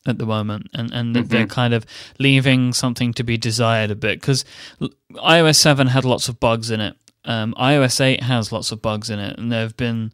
[0.06, 1.28] at the moment, and and mm-hmm.
[1.28, 1.86] they're kind of
[2.20, 4.46] leaving something to be desired a bit because
[5.14, 6.96] iOS seven had lots of bugs in it.
[7.26, 10.12] Um, iOS eight has lots of bugs in it, and there have been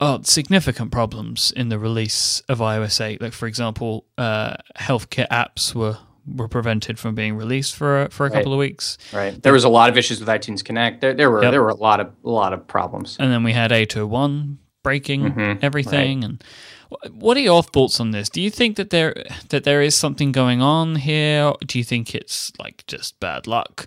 [0.00, 3.20] oh, significant problems in the release of iOS eight.
[3.20, 8.30] Like for example, uh, HealthKit apps were were prevented from being released for for a
[8.30, 8.36] right.
[8.36, 8.98] couple of weeks.
[9.12, 9.40] Right.
[9.42, 11.00] There was a lot of issues with iTunes Connect.
[11.00, 11.52] There there were yep.
[11.52, 13.16] there were a lot of a lot of problems.
[13.18, 15.64] And then we had 801 breaking mm-hmm.
[15.64, 16.30] everything right.
[16.30, 16.44] and
[17.10, 18.28] what are your thoughts on this?
[18.28, 19.14] Do you think that there
[19.48, 21.52] that there is something going on here?
[21.66, 23.86] Do you think it's like just bad luck?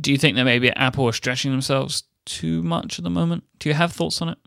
[0.00, 3.44] Do you think that maybe Apple are stretching themselves too much at the moment?
[3.58, 4.38] Do you have thoughts on it?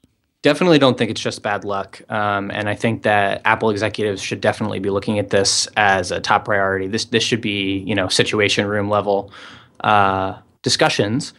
[0.43, 4.41] Definitely don't think it's just bad luck, um, and I think that Apple executives should
[4.41, 6.87] definitely be looking at this as a top priority.
[6.87, 9.31] This this should be you know situation room level
[9.81, 11.33] uh, discussions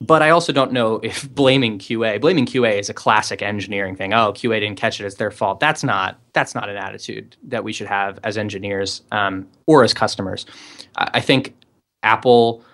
[0.00, 4.12] but I also don't know if blaming QA, blaming QA is a classic engineering thing.
[4.12, 5.60] Oh, QA didn't catch it; it's their fault.
[5.60, 9.92] That's not that's not an attitude that we should have as engineers um, or as
[9.92, 10.46] customers.
[10.96, 11.54] I think
[12.02, 12.64] Apple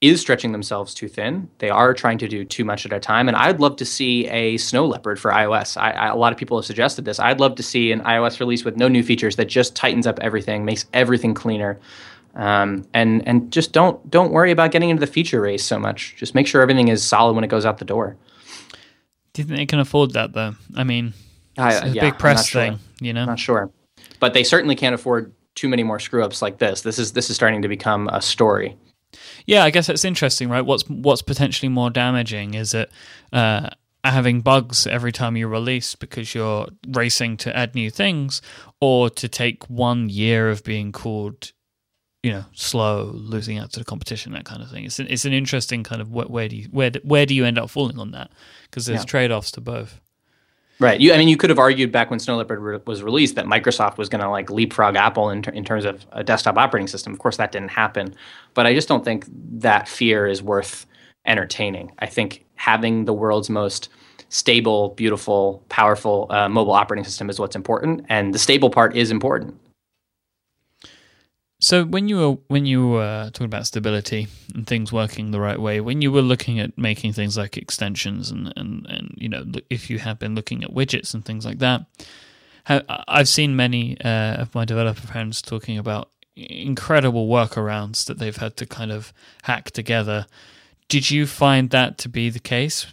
[0.00, 1.50] is stretching themselves too thin.
[1.58, 4.28] They are trying to do too much at a time, and I'd love to see
[4.28, 5.76] a snow leopard for iOS.
[5.76, 7.18] I, I, a lot of people have suggested this.
[7.18, 10.20] I'd love to see an iOS release with no new features that just tightens up
[10.20, 11.80] everything, makes everything cleaner.
[12.34, 16.14] Um, and and just don't don't worry about getting into the feature race so much.
[16.16, 18.16] Just make sure everything is solid when it goes out the door.
[19.32, 20.54] Do you think they can afford that though?
[20.76, 21.14] I mean,
[21.56, 22.80] it's a yeah, big press thing, sure.
[23.00, 23.22] you know.
[23.22, 23.70] I'm Not sure,
[24.20, 26.82] but they certainly can't afford too many more screw ups like this.
[26.82, 28.76] This is this is starting to become a story.
[29.46, 30.64] Yeah, I guess it's interesting, right?
[30.64, 32.90] What's what's potentially more damaging is it
[33.32, 33.70] uh,
[34.04, 38.42] having bugs every time you release because you're racing to add new things,
[38.80, 41.52] or to take one year of being called
[42.22, 44.84] you know slow, losing out to the competition, that kind of thing.
[44.84, 47.44] It's an, it's an interesting kind of where, where do you where where do you
[47.44, 48.30] end up falling on that?
[48.64, 49.06] Because there's yeah.
[49.06, 50.00] trade offs to both.
[50.80, 51.00] Right.
[51.00, 53.46] You, I mean, you could have argued back when Snow Leopard re- was released that
[53.46, 56.86] Microsoft was going to like leapfrog Apple in, ter- in terms of a desktop operating
[56.86, 57.12] system.
[57.12, 58.14] Of course, that didn't happen,
[58.54, 60.86] but I just don't think that fear is worth
[61.26, 61.90] entertaining.
[61.98, 63.88] I think having the world's most
[64.28, 69.10] stable, beautiful, powerful uh, mobile operating system is what's important, and the stable part is
[69.10, 69.58] important.
[71.60, 75.60] So when you were when you were talking about stability and things working the right
[75.60, 79.44] way, when you were looking at making things like extensions and and and you know
[79.68, 81.84] if you have been looking at widgets and things like that,
[83.08, 88.56] I've seen many uh, of my developer friends talking about incredible workarounds that they've had
[88.58, 90.26] to kind of hack together.
[90.88, 92.86] Did you find that to be the case?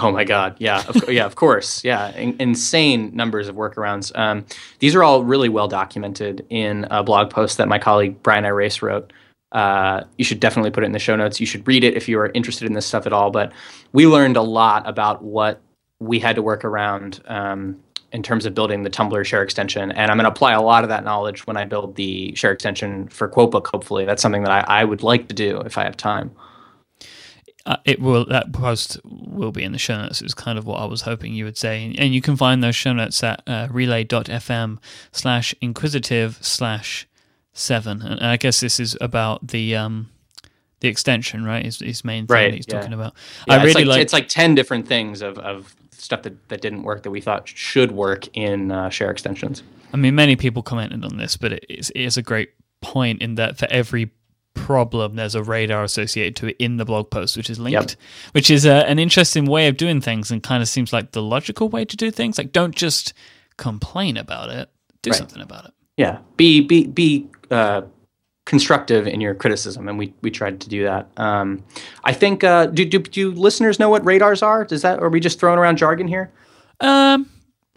[0.00, 0.56] Oh my God!
[0.58, 1.82] Yeah, of, yeah, of course.
[1.84, 4.16] Yeah, In- insane numbers of workarounds.
[4.16, 4.44] Um,
[4.78, 8.82] these are all really well documented in a blog post that my colleague Brian Irace
[8.82, 9.12] wrote.
[9.52, 11.40] Uh, you should definitely put it in the show notes.
[11.40, 13.30] You should read it if you are interested in this stuff at all.
[13.30, 13.52] But
[13.92, 15.60] we learned a lot about what
[16.00, 17.80] we had to work around um,
[18.12, 19.90] in terms of building the Tumblr share extension.
[19.92, 22.52] And I'm going to apply a lot of that knowledge when I build the share
[22.52, 24.04] extension for Quotebook, hopefully.
[24.04, 26.30] That's something that I, I would like to do if I have time.
[27.68, 30.22] Uh, it will that post will be in the show notes.
[30.22, 32.74] It's kind of what I was hoping you would say, and you can find those
[32.74, 34.78] show notes at uh, relay.fm
[35.12, 37.06] slash inquisitive slash
[37.52, 38.00] seven.
[38.00, 40.08] And I guess this is about the um,
[40.80, 41.66] the extension, right?
[41.66, 42.80] Is his main thing right, that he's yeah.
[42.80, 43.12] talking about.
[43.46, 46.84] Yeah, I really like, it's like ten different things of, of stuff that, that didn't
[46.84, 49.62] work that we thought should work in uh, share extensions.
[49.92, 52.50] I mean, many people commented on this, but it is, it is a great
[52.80, 54.10] point in that for every
[54.54, 58.00] problem, there's a radar associated to it in the blog post, which is linked, yep.
[58.32, 61.22] which is uh, an interesting way of doing things and kind of seems like the
[61.22, 62.38] logical way to do things.
[62.38, 63.14] Like, don't just
[63.56, 64.70] complain about it,
[65.02, 65.16] do right.
[65.16, 65.72] something about it.
[65.96, 67.82] Yeah, be be be uh,
[68.44, 71.08] constructive in your criticism, and we we tried to do that.
[71.16, 71.64] Um,
[72.04, 72.44] I think.
[72.44, 74.64] Uh, do, do do listeners know what radars are?
[74.64, 75.00] Does that?
[75.00, 76.30] are we just throwing around jargon here?
[76.80, 77.28] Um,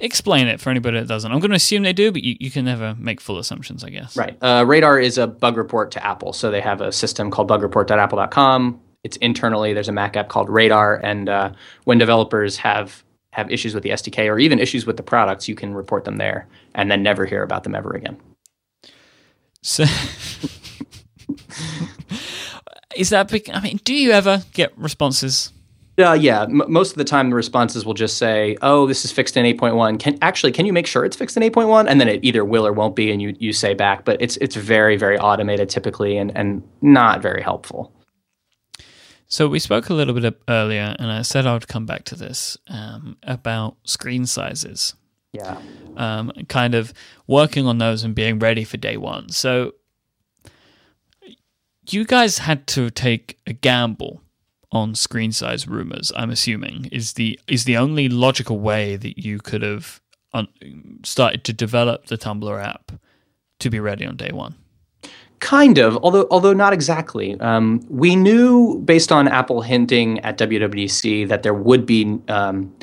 [0.02, 1.32] explain it for anybody that doesn't.
[1.32, 3.90] I'm going to assume they do, but you, you can never make full assumptions, I
[3.90, 4.18] guess.
[4.18, 4.38] Right.
[4.42, 6.34] Uh, Radar is a bug report to Apple.
[6.34, 8.82] So they have a system called bugreport.apple.com.
[9.04, 10.96] It's internally, there's a Mac app called Radar.
[10.96, 11.54] And uh,
[11.86, 15.56] when developers have have issues with the SDK or even issues with the products, you
[15.56, 18.18] can report them there and then never hear about them ever again.
[19.64, 19.84] So,
[22.96, 23.50] is that big?
[23.50, 25.54] I mean, do you ever get responses
[26.02, 29.12] uh, yeah, m- most of the time the responses will just say, "Oh, this is
[29.12, 30.00] fixed in 8.1.
[30.00, 32.66] Can actually can you make sure it's fixed in 8.1?" And then it either will
[32.66, 34.06] or won't be, and you you say back.
[34.06, 37.94] But it's it's very very automated typically, and and not very helpful.
[39.28, 42.16] So we spoke a little bit earlier, and I said I would come back to
[42.16, 44.94] this um, about screen sizes.
[45.32, 45.58] Yeah.
[45.96, 46.94] Um, kind of
[47.28, 49.30] working on those and being ready for day one.
[49.30, 49.76] So
[51.90, 54.21] you guys had to take a gamble
[54.72, 56.12] on screen size rumors.
[56.16, 60.02] I'm assuming is the is the only logical way that you could have
[60.34, 60.48] un-
[61.04, 62.92] started to develop the Tumblr app
[63.60, 64.56] to be ready on day one.
[65.40, 67.40] Kind of, although although not exactly.
[67.40, 72.74] Um, we knew based on Apple hinting at WWDC that there would be um,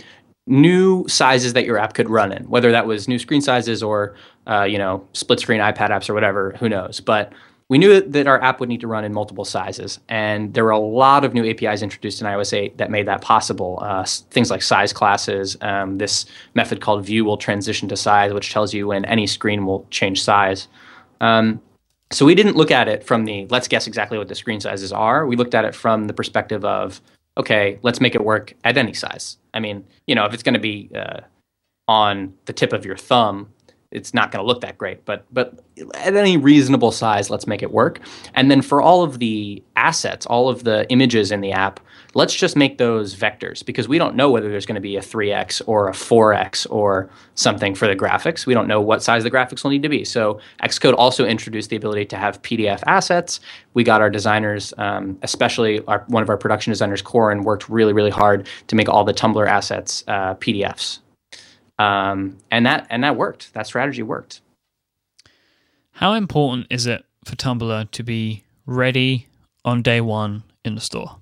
[0.48, 4.16] new sizes that your app could run in, whether that was new screen sizes or
[4.48, 6.56] uh, you know split screen iPad apps or whatever.
[6.58, 7.00] Who knows?
[7.00, 7.32] But
[7.68, 10.70] we knew that our app would need to run in multiple sizes, and there were
[10.70, 13.78] a lot of new APIs introduced in iOS 8 that made that possible.
[13.82, 18.52] Uh, things like size classes, um, this method called view will transition to size, which
[18.52, 20.66] tells you when any screen will change size.
[21.20, 21.60] Um,
[22.10, 24.92] so we didn't look at it from the let's guess exactly what the screen sizes
[24.92, 25.26] are.
[25.26, 27.02] We looked at it from the perspective of
[27.36, 29.36] okay, let's make it work at any size.
[29.54, 31.20] I mean, you know, if it's going to be uh,
[31.86, 33.48] on the tip of your thumb,
[33.90, 37.62] it's not going to look that great but but at any reasonable size let's make
[37.62, 38.00] it work.
[38.34, 41.80] And then for all of the assets all of the images in the app
[42.14, 45.00] let's just make those vectors because we don't know whether there's going to be a
[45.00, 48.44] 3x or a 4x or something for the graphics.
[48.44, 50.04] We don't know what size the graphics will need to be.
[50.04, 53.40] So xcode also introduced the ability to have pdf assets.
[53.74, 57.92] We got our designers um, especially our, one of our production designers corin worked really
[57.92, 60.98] really hard to make all the Tumblr assets uh, pdfs
[61.78, 63.54] um, and that and that worked.
[63.54, 64.40] That strategy worked.
[65.92, 69.26] How important is it for Tumblr to be ready
[69.64, 71.16] on day one in the store?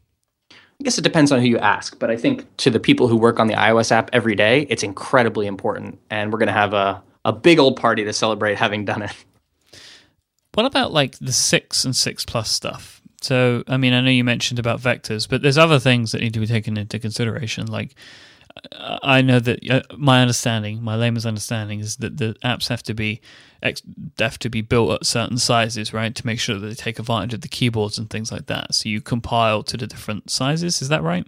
[0.51, 3.16] I guess it depends on who you ask, but I think to the people who
[3.16, 6.75] work on the iOS app every day, it's incredibly important, and we're going to have
[6.75, 9.12] a a big old party to celebrate having done it.
[10.55, 13.03] What about like the six and six plus stuff?
[13.21, 16.35] So, I mean, I know you mentioned about vectors, but there's other things that need
[16.35, 17.95] to be taken into consideration, like
[18.73, 22.95] I know that uh, my understanding, my layman's understanding, is that the apps have to
[22.95, 23.21] be
[24.19, 27.35] have to be built at certain sizes, right, to make sure that they take advantage
[27.35, 28.75] of the keyboards and things like that.
[28.75, 30.81] So you compile to the different sizes.
[30.81, 31.27] Is that right?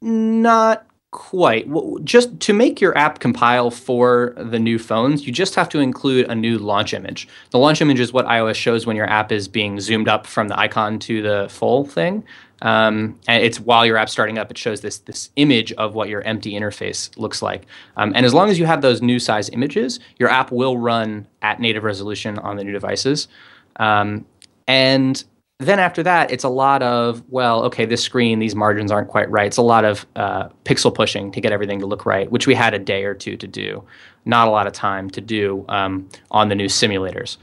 [0.00, 1.68] Not quite.
[1.68, 5.78] Well, just to make your app compile for the new phones, you just have to
[5.78, 7.28] include a new launch image.
[7.50, 10.48] The launch image is what iOS shows when your app is being zoomed up from
[10.48, 12.24] the icon to the full thing.
[12.62, 16.08] Um, and it's while your app's starting up, it shows this this image of what
[16.08, 17.66] your empty interface looks like.
[17.96, 21.26] Um, and as long as you have those new size images, your app will run
[21.42, 23.28] at native resolution on the new devices.
[23.76, 24.24] Um,
[24.68, 25.22] and
[25.58, 29.30] then after that, it's a lot of, well, okay, this screen, these margins aren't quite
[29.30, 29.46] right.
[29.46, 32.54] It's a lot of uh, pixel pushing to get everything to look right, which we
[32.54, 33.84] had a day or two to do.
[34.24, 37.38] Not a lot of time to do um, on the new simulators.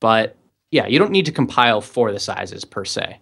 [0.00, 0.36] But
[0.70, 3.18] yeah, you don't need to compile for the sizes per se.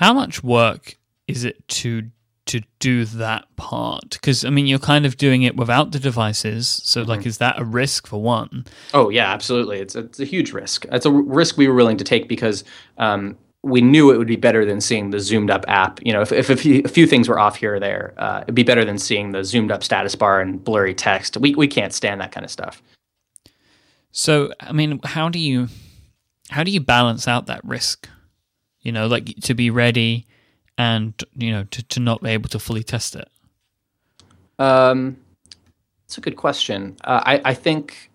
[0.00, 0.96] How much work
[1.28, 2.10] is it to
[2.46, 4.12] to do that part?
[4.12, 6.80] Because I mean, you're kind of doing it without the devices.
[6.82, 7.10] So, mm-hmm.
[7.10, 8.64] like, is that a risk for one?
[8.94, 9.78] Oh yeah, absolutely.
[9.78, 10.86] It's a, it's a huge risk.
[10.90, 12.64] It's a risk we were willing to take because
[12.96, 16.00] um, we knew it would be better than seeing the zoomed up app.
[16.02, 18.40] You know, if, if a, few, a few things were off here or there, uh,
[18.44, 21.36] it'd be better than seeing the zoomed up status bar and blurry text.
[21.36, 22.82] We we can't stand that kind of stuff.
[24.12, 25.68] So, I mean, how do you
[26.48, 28.08] how do you balance out that risk?
[28.82, 30.26] You know, like to be ready
[30.78, 33.28] and you know to, to not be able to fully test it?
[34.58, 35.16] Um,
[36.06, 36.96] that's a good question.
[37.04, 38.10] Uh, I, I think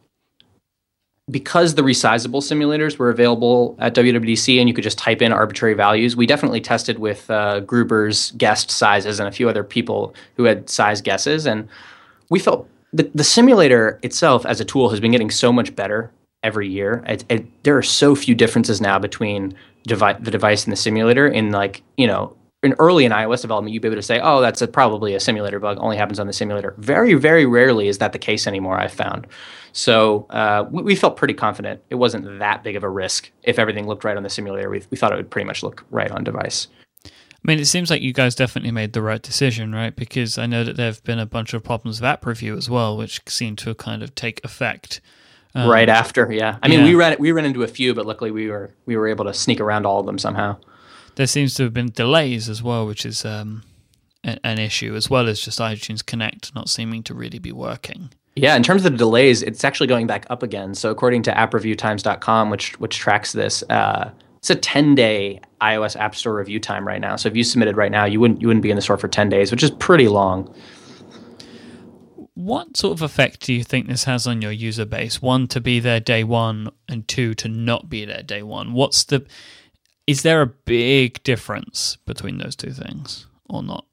[1.32, 5.74] because the resizable simulators were available at WWDC and you could just type in arbitrary
[5.74, 10.43] values, we definitely tested with uh, Gruber's guest sizes and a few other people who
[10.43, 11.47] had size guesses.
[11.47, 11.68] And
[12.30, 16.11] we felt the, the simulator itself as a tool has been getting so much better
[16.43, 17.03] every year.
[17.07, 19.55] It, it, there are so few differences now between
[19.88, 23.73] devi- the device and the simulator in like, you know, in early in iOS development,
[23.73, 25.77] you'd be able to say, "Oh, that's a, probably a simulator bug.
[25.79, 28.79] Only happens on the simulator." Very, very rarely is that the case anymore.
[28.79, 29.27] I've found.
[29.71, 33.59] So uh, we, we, felt pretty confident it wasn't that big of a risk if
[33.59, 34.69] everything looked right on the simulator.
[34.69, 36.67] We, we thought it would pretty much look right on device.
[37.05, 37.09] I
[37.43, 39.95] mean, it seems like you guys definitely made the right decision, right?
[39.95, 42.69] Because I know that there have been a bunch of problems with app review as
[42.69, 45.01] well, which seem to kind of take effect
[45.56, 46.32] um, right after.
[46.32, 46.86] Yeah, I mean, yeah.
[46.86, 49.34] we ran we ran into a few, but luckily we were we were able to
[49.34, 50.58] sneak around all of them somehow
[51.16, 53.64] there seems to have been delays as well, which is um,
[54.24, 58.10] an issue, as well as just iTunes Connect not seeming to really be working.
[58.36, 60.76] Yeah, in terms of the delays, it's actually going back up again.
[60.76, 66.16] So according to AppReviewTimes.com, which which tracks this, uh, it's a 10 day iOS App
[66.16, 67.16] Store review time right now.
[67.16, 69.08] So if you submitted right now, you wouldn't you wouldn't be in the store for
[69.08, 70.53] 10 days, which is pretty long.
[72.36, 75.21] What sort of effect do you think this has on your user base?
[75.21, 78.73] One to be there day one, and two to not be there day one.
[78.73, 79.25] What's the
[80.05, 83.86] is there a big difference between those two things or not?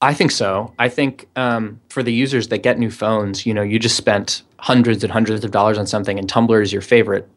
[0.00, 0.72] I think so.
[0.78, 4.42] I think um, for the users that get new phones, you know, you just spent
[4.58, 7.28] hundreds and hundreds of dollars on something, and Tumblr is your favorite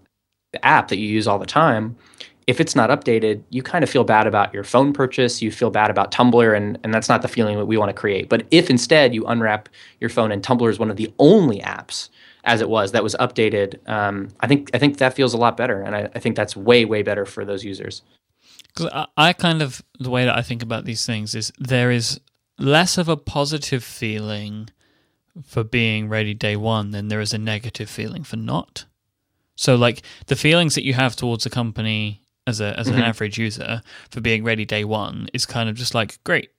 [0.61, 1.97] app that you use all the time.
[2.47, 5.41] If it's not updated, you kind of feel bad about your phone purchase.
[5.41, 7.93] You feel bad about Tumblr, and, and that's not the feeling that we want to
[7.93, 8.29] create.
[8.29, 9.69] But if instead you unwrap
[9.99, 12.09] your phone and Tumblr is one of the only apps
[12.43, 13.87] as it was that was updated.
[13.89, 16.55] Um, I think I think that feels a lot better, and I, I think that's
[16.55, 18.01] way way better for those users.
[18.67, 21.91] Because I, I kind of the way that I think about these things is there
[21.91, 22.19] is
[22.57, 24.69] less of a positive feeling
[25.43, 28.85] for being ready day one than there is a negative feeling for not.
[29.55, 32.97] So like the feelings that you have towards a company as a as mm-hmm.
[32.97, 36.49] an average user for being ready day one is kind of just like great.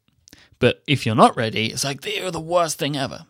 [0.58, 3.26] But if you're not ready, it's like they're the worst thing ever.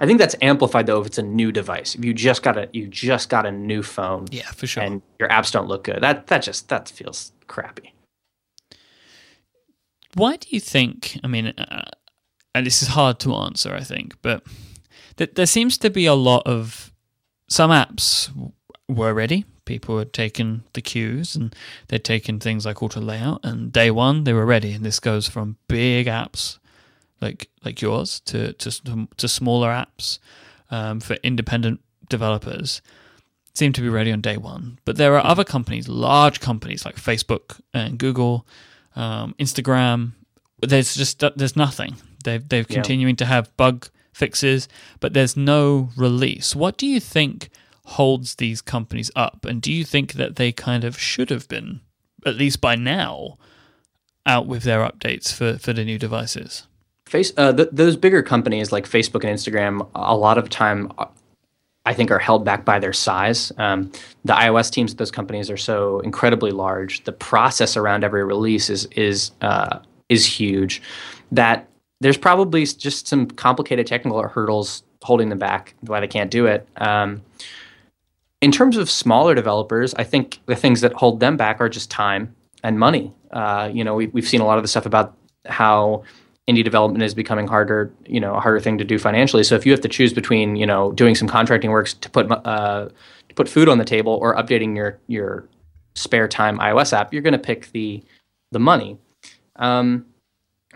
[0.00, 1.94] I think that's amplified though if it's a new device.
[1.94, 5.02] If you just got a you just got a new phone, yeah, for sure, and
[5.18, 7.94] your apps don't look good, that that just that feels crappy.
[10.14, 11.18] Why do you think?
[11.22, 11.90] I mean, uh,
[12.54, 14.42] and this is hard to answer, I think, but
[15.16, 16.92] th- there seems to be a lot of
[17.48, 18.30] some apps
[18.88, 19.44] were ready.
[19.68, 21.54] People had taken the cues and
[21.88, 24.72] they'd taken things like auto layout, and day one they were ready.
[24.72, 26.58] And this goes from big apps
[27.20, 30.18] like like yours to to to smaller apps
[30.70, 32.80] um, for independent developers
[33.54, 34.78] seem to be ready on day one.
[34.84, 38.46] But there are other companies, large companies like Facebook and Google,
[38.96, 40.12] um, Instagram.
[40.60, 41.96] There's just there's nothing.
[42.24, 42.74] They've they're yeah.
[42.74, 44.68] continuing to have bug fixes,
[45.00, 46.56] but there's no release.
[46.56, 47.50] What do you think
[47.88, 49.46] holds these companies up?
[49.46, 51.80] And do you think that they kind of should have been,
[52.26, 53.38] at least by now,
[54.26, 56.66] out with their updates for, for the new devices?
[57.06, 61.06] Face uh, th- those bigger companies like Facebook and Instagram, a lot of time, uh,
[61.86, 63.50] I think, are held back by their size.
[63.56, 63.90] Um,
[64.26, 67.04] the iOS teams at those companies are so incredibly large.
[67.04, 69.78] The process around every release is is uh,
[70.10, 70.82] is huge.
[71.32, 71.66] That
[72.02, 75.74] there's probably just some complicated technical hurdles holding them back.
[75.80, 76.68] Why they can't do it.
[76.76, 77.22] Um,
[78.40, 81.90] in terms of smaller developers, I think the things that hold them back are just
[81.90, 83.12] time and money.
[83.30, 85.16] Uh, you know, we, we've seen a lot of the stuff about
[85.46, 86.04] how
[86.48, 89.44] indie development is becoming harder, you know, a harder thing to do financially.
[89.44, 92.30] So if you have to choose between, you know, doing some contracting works to put
[92.30, 92.88] uh,
[93.28, 95.48] to put food on the table or updating your your
[95.94, 98.02] spare time iOS app, you're going to pick the
[98.52, 98.98] the money.
[99.56, 100.06] Um,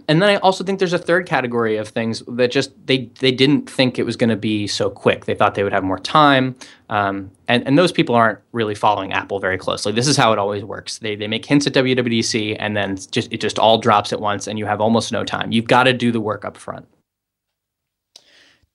[0.09, 3.30] and then I also think there's a third category of things that just they they
[3.30, 5.26] didn't think it was going to be so quick.
[5.26, 6.57] They thought they would have more time,
[6.88, 9.93] um, and and those people aren't really following Apple very closely.
[9.93, 10.99] This is how it always works.
[10.99, 14.47] They they make hints at WWDC, and then just it just all drops at once,
[14.47, 15.53] and you have almost no time.
[15.53, 16.86] You've got to do the work up front.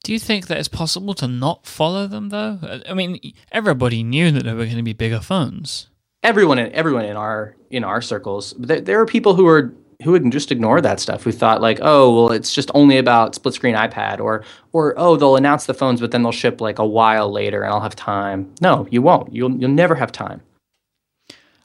[0.04, 2.80] Do you think that it's possible to not follow them though?
[2.88, 3.18] I mean,
[3.50, 5.88] everybody knew that there were going to be bigger phones.
[6.22, 10.12] Everyone, in, everyone in our in our circles, there, there are people who are who
[10.12, 11.24] would just ignore that stuff?
[11.24, 15.16] Who thought like oh well it's just only about split screen ipad or or oh
[15.16, 17.96] they'll announce the phones but then they'll ship like a while later and i'll have
[17.96, 18.52] time.
[18.60, 19.32] No you won't.
[19.32, 20.40] You'll you'll never have time.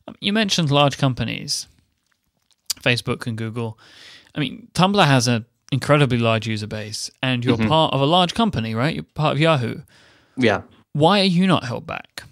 [0.08, 1.68] Um, you mentioned large companies
[2.82, 3.78] facebook and google.
[4.36, 7.70] I mean tumblr has an incredibly large user base and you're mm-hmm.
[7.70, 8.96] part of a large company right?
[8.96, 9.82] You're part of yahoo.
[10.38, 10.62] Yeah.
[10.94, 12.24] Why are you not held back?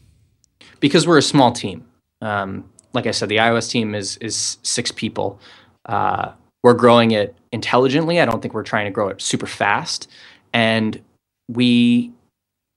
[0.80, 1.86] Because we're a small team.
[2.22, 5.40] Um, like I said, the iOS team is is six people.
[5.86, 6.32] Uh,
[6.64, 8.20] we're growing it intelligently.
[8.20, 10.08] I don't think we're trying to grow it super fast.
[10.54, 11.02] And
[11.50, 12.12] we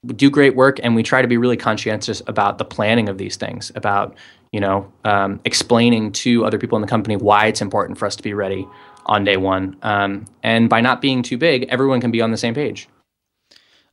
[0.06, 3.36] do great work and we try to be really conscientious about the planning of these
[3.36, 4.16] things, about,
[4.52, 8.16] you know, um, explaining to other people in the company why it's important for us
[8.16, 8.66] to be ready
[9.06, 9.76] on day one.
[9.82, 12.88] Um, and by not being too big, everyone can be on the same page.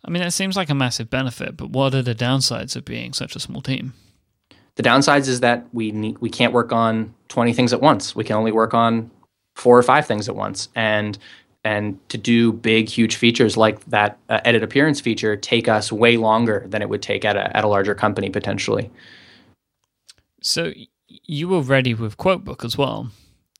[0.04, 3.14] I mean, that seems like a massive benefit, but what are the downsides of being
[3.14, 3.94] such a small team?
[4.82, 8.16] The downsides is that we need, we can't work on 20 things at once.
[8.16, 9.12] We can only work on
[9.56, 10.70] four or five things at once.
[10.74, 11.20] And
[11.64, 16.18] and to do big huge features like that uh, edit appearance feature take us way
[16.18, 18.90] longer than it would take at a at a larger company potentially.
[20.42, 20.74] So
[21.08, 23.12] you were ready with Quotebook as well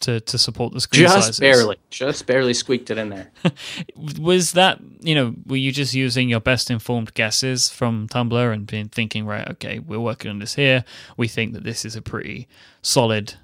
[0.02, 1.40] to, to support the screen just sizes.
[1.40, 3.32] barely, just barely squeaked it in there.
[4.20, 8.68] was that you know were you just using your best informed guesses from Tumblr and
[8.68, 9.48] being thinking right?
[9.52, 10.84] Okay, we're working on this here.
[11.18, 12.48] We think that this is a pretty
[12.82, 13.36] solid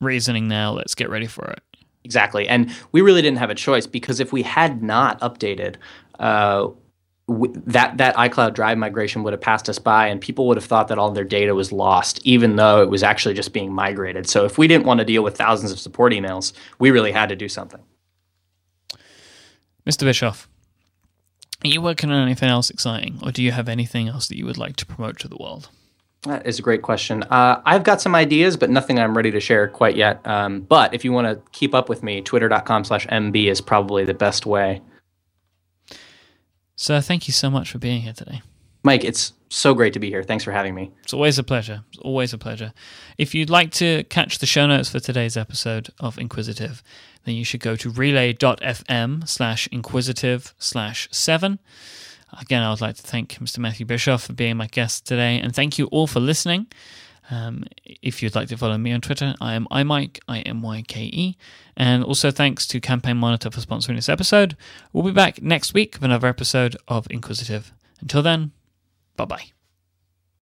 [0.00, 0.72] reasoning now.
[0.72, 1.60] Let's get ready for it.
[2.04, 5.76] Exactly, and we really didn't have a choice because if we had not updated.
[6.18, 6.68] Uh,
[7.28, 10.88] that that iCloud Drive migration would have passed us by, and people would have thought
[10.88, 14.28] that all their data was lost, even though it was actually just being migrated.
[14.28, 17.28] So if we didn't want to deal with thousands of support emails, we really had
[17.30, 17.80] to do something.
[19.84, 20.00] Mr.
[20.00, 20.48] Bischoff,
[21.64, 24.46] are you working on anything else exciting, or do you have anything else that you
[24.46, 25.68] would like to promote to the world?
[26.22, 27.22] That is a great question.
[27.24, 30.26] Uh, I've got some ideas, but nothing I'm ready to share quite yet.
[30.26, 34.04] Um, but if you want to keep up with me, twitter.com slash MB is probably
[34.04, 34.80] the best way.
[36.76, 38.42] So thank you so much for being here today.
[38.84, 40.22] Myke, it's so great to be here.
[40.22, 40.92] Thanks for having me.
[41.02, 41.82] It's always a pleasure.
[41.88, 42.72] It's always a pleasure.
[43.18, 46.82] If you'd like to catch the show notes for today's episode of Inquisitive,
[47.24, 51.58] then you should go to relay.fm slash inquisitive slash seven.
[52.40, 53.58] Again, I would like to thank Mr.
[53.58, 56.66] Matthew Bischoff for being my guest today, and thank you all for listening.
[57.30, 60.82] Um, if you'd like to follow me on Twitter, I am iMyke, I M Y
[60.86, 61.36] K E.
[61.76, 64.56] And also thanks to Campaign Monitor for sponsoring this episode.
[64.92, 67.72] We'll be back next week with another episode of Inquisitive.
[68.00, 68.52] Until then,
[69.16, 69.55] bye bye.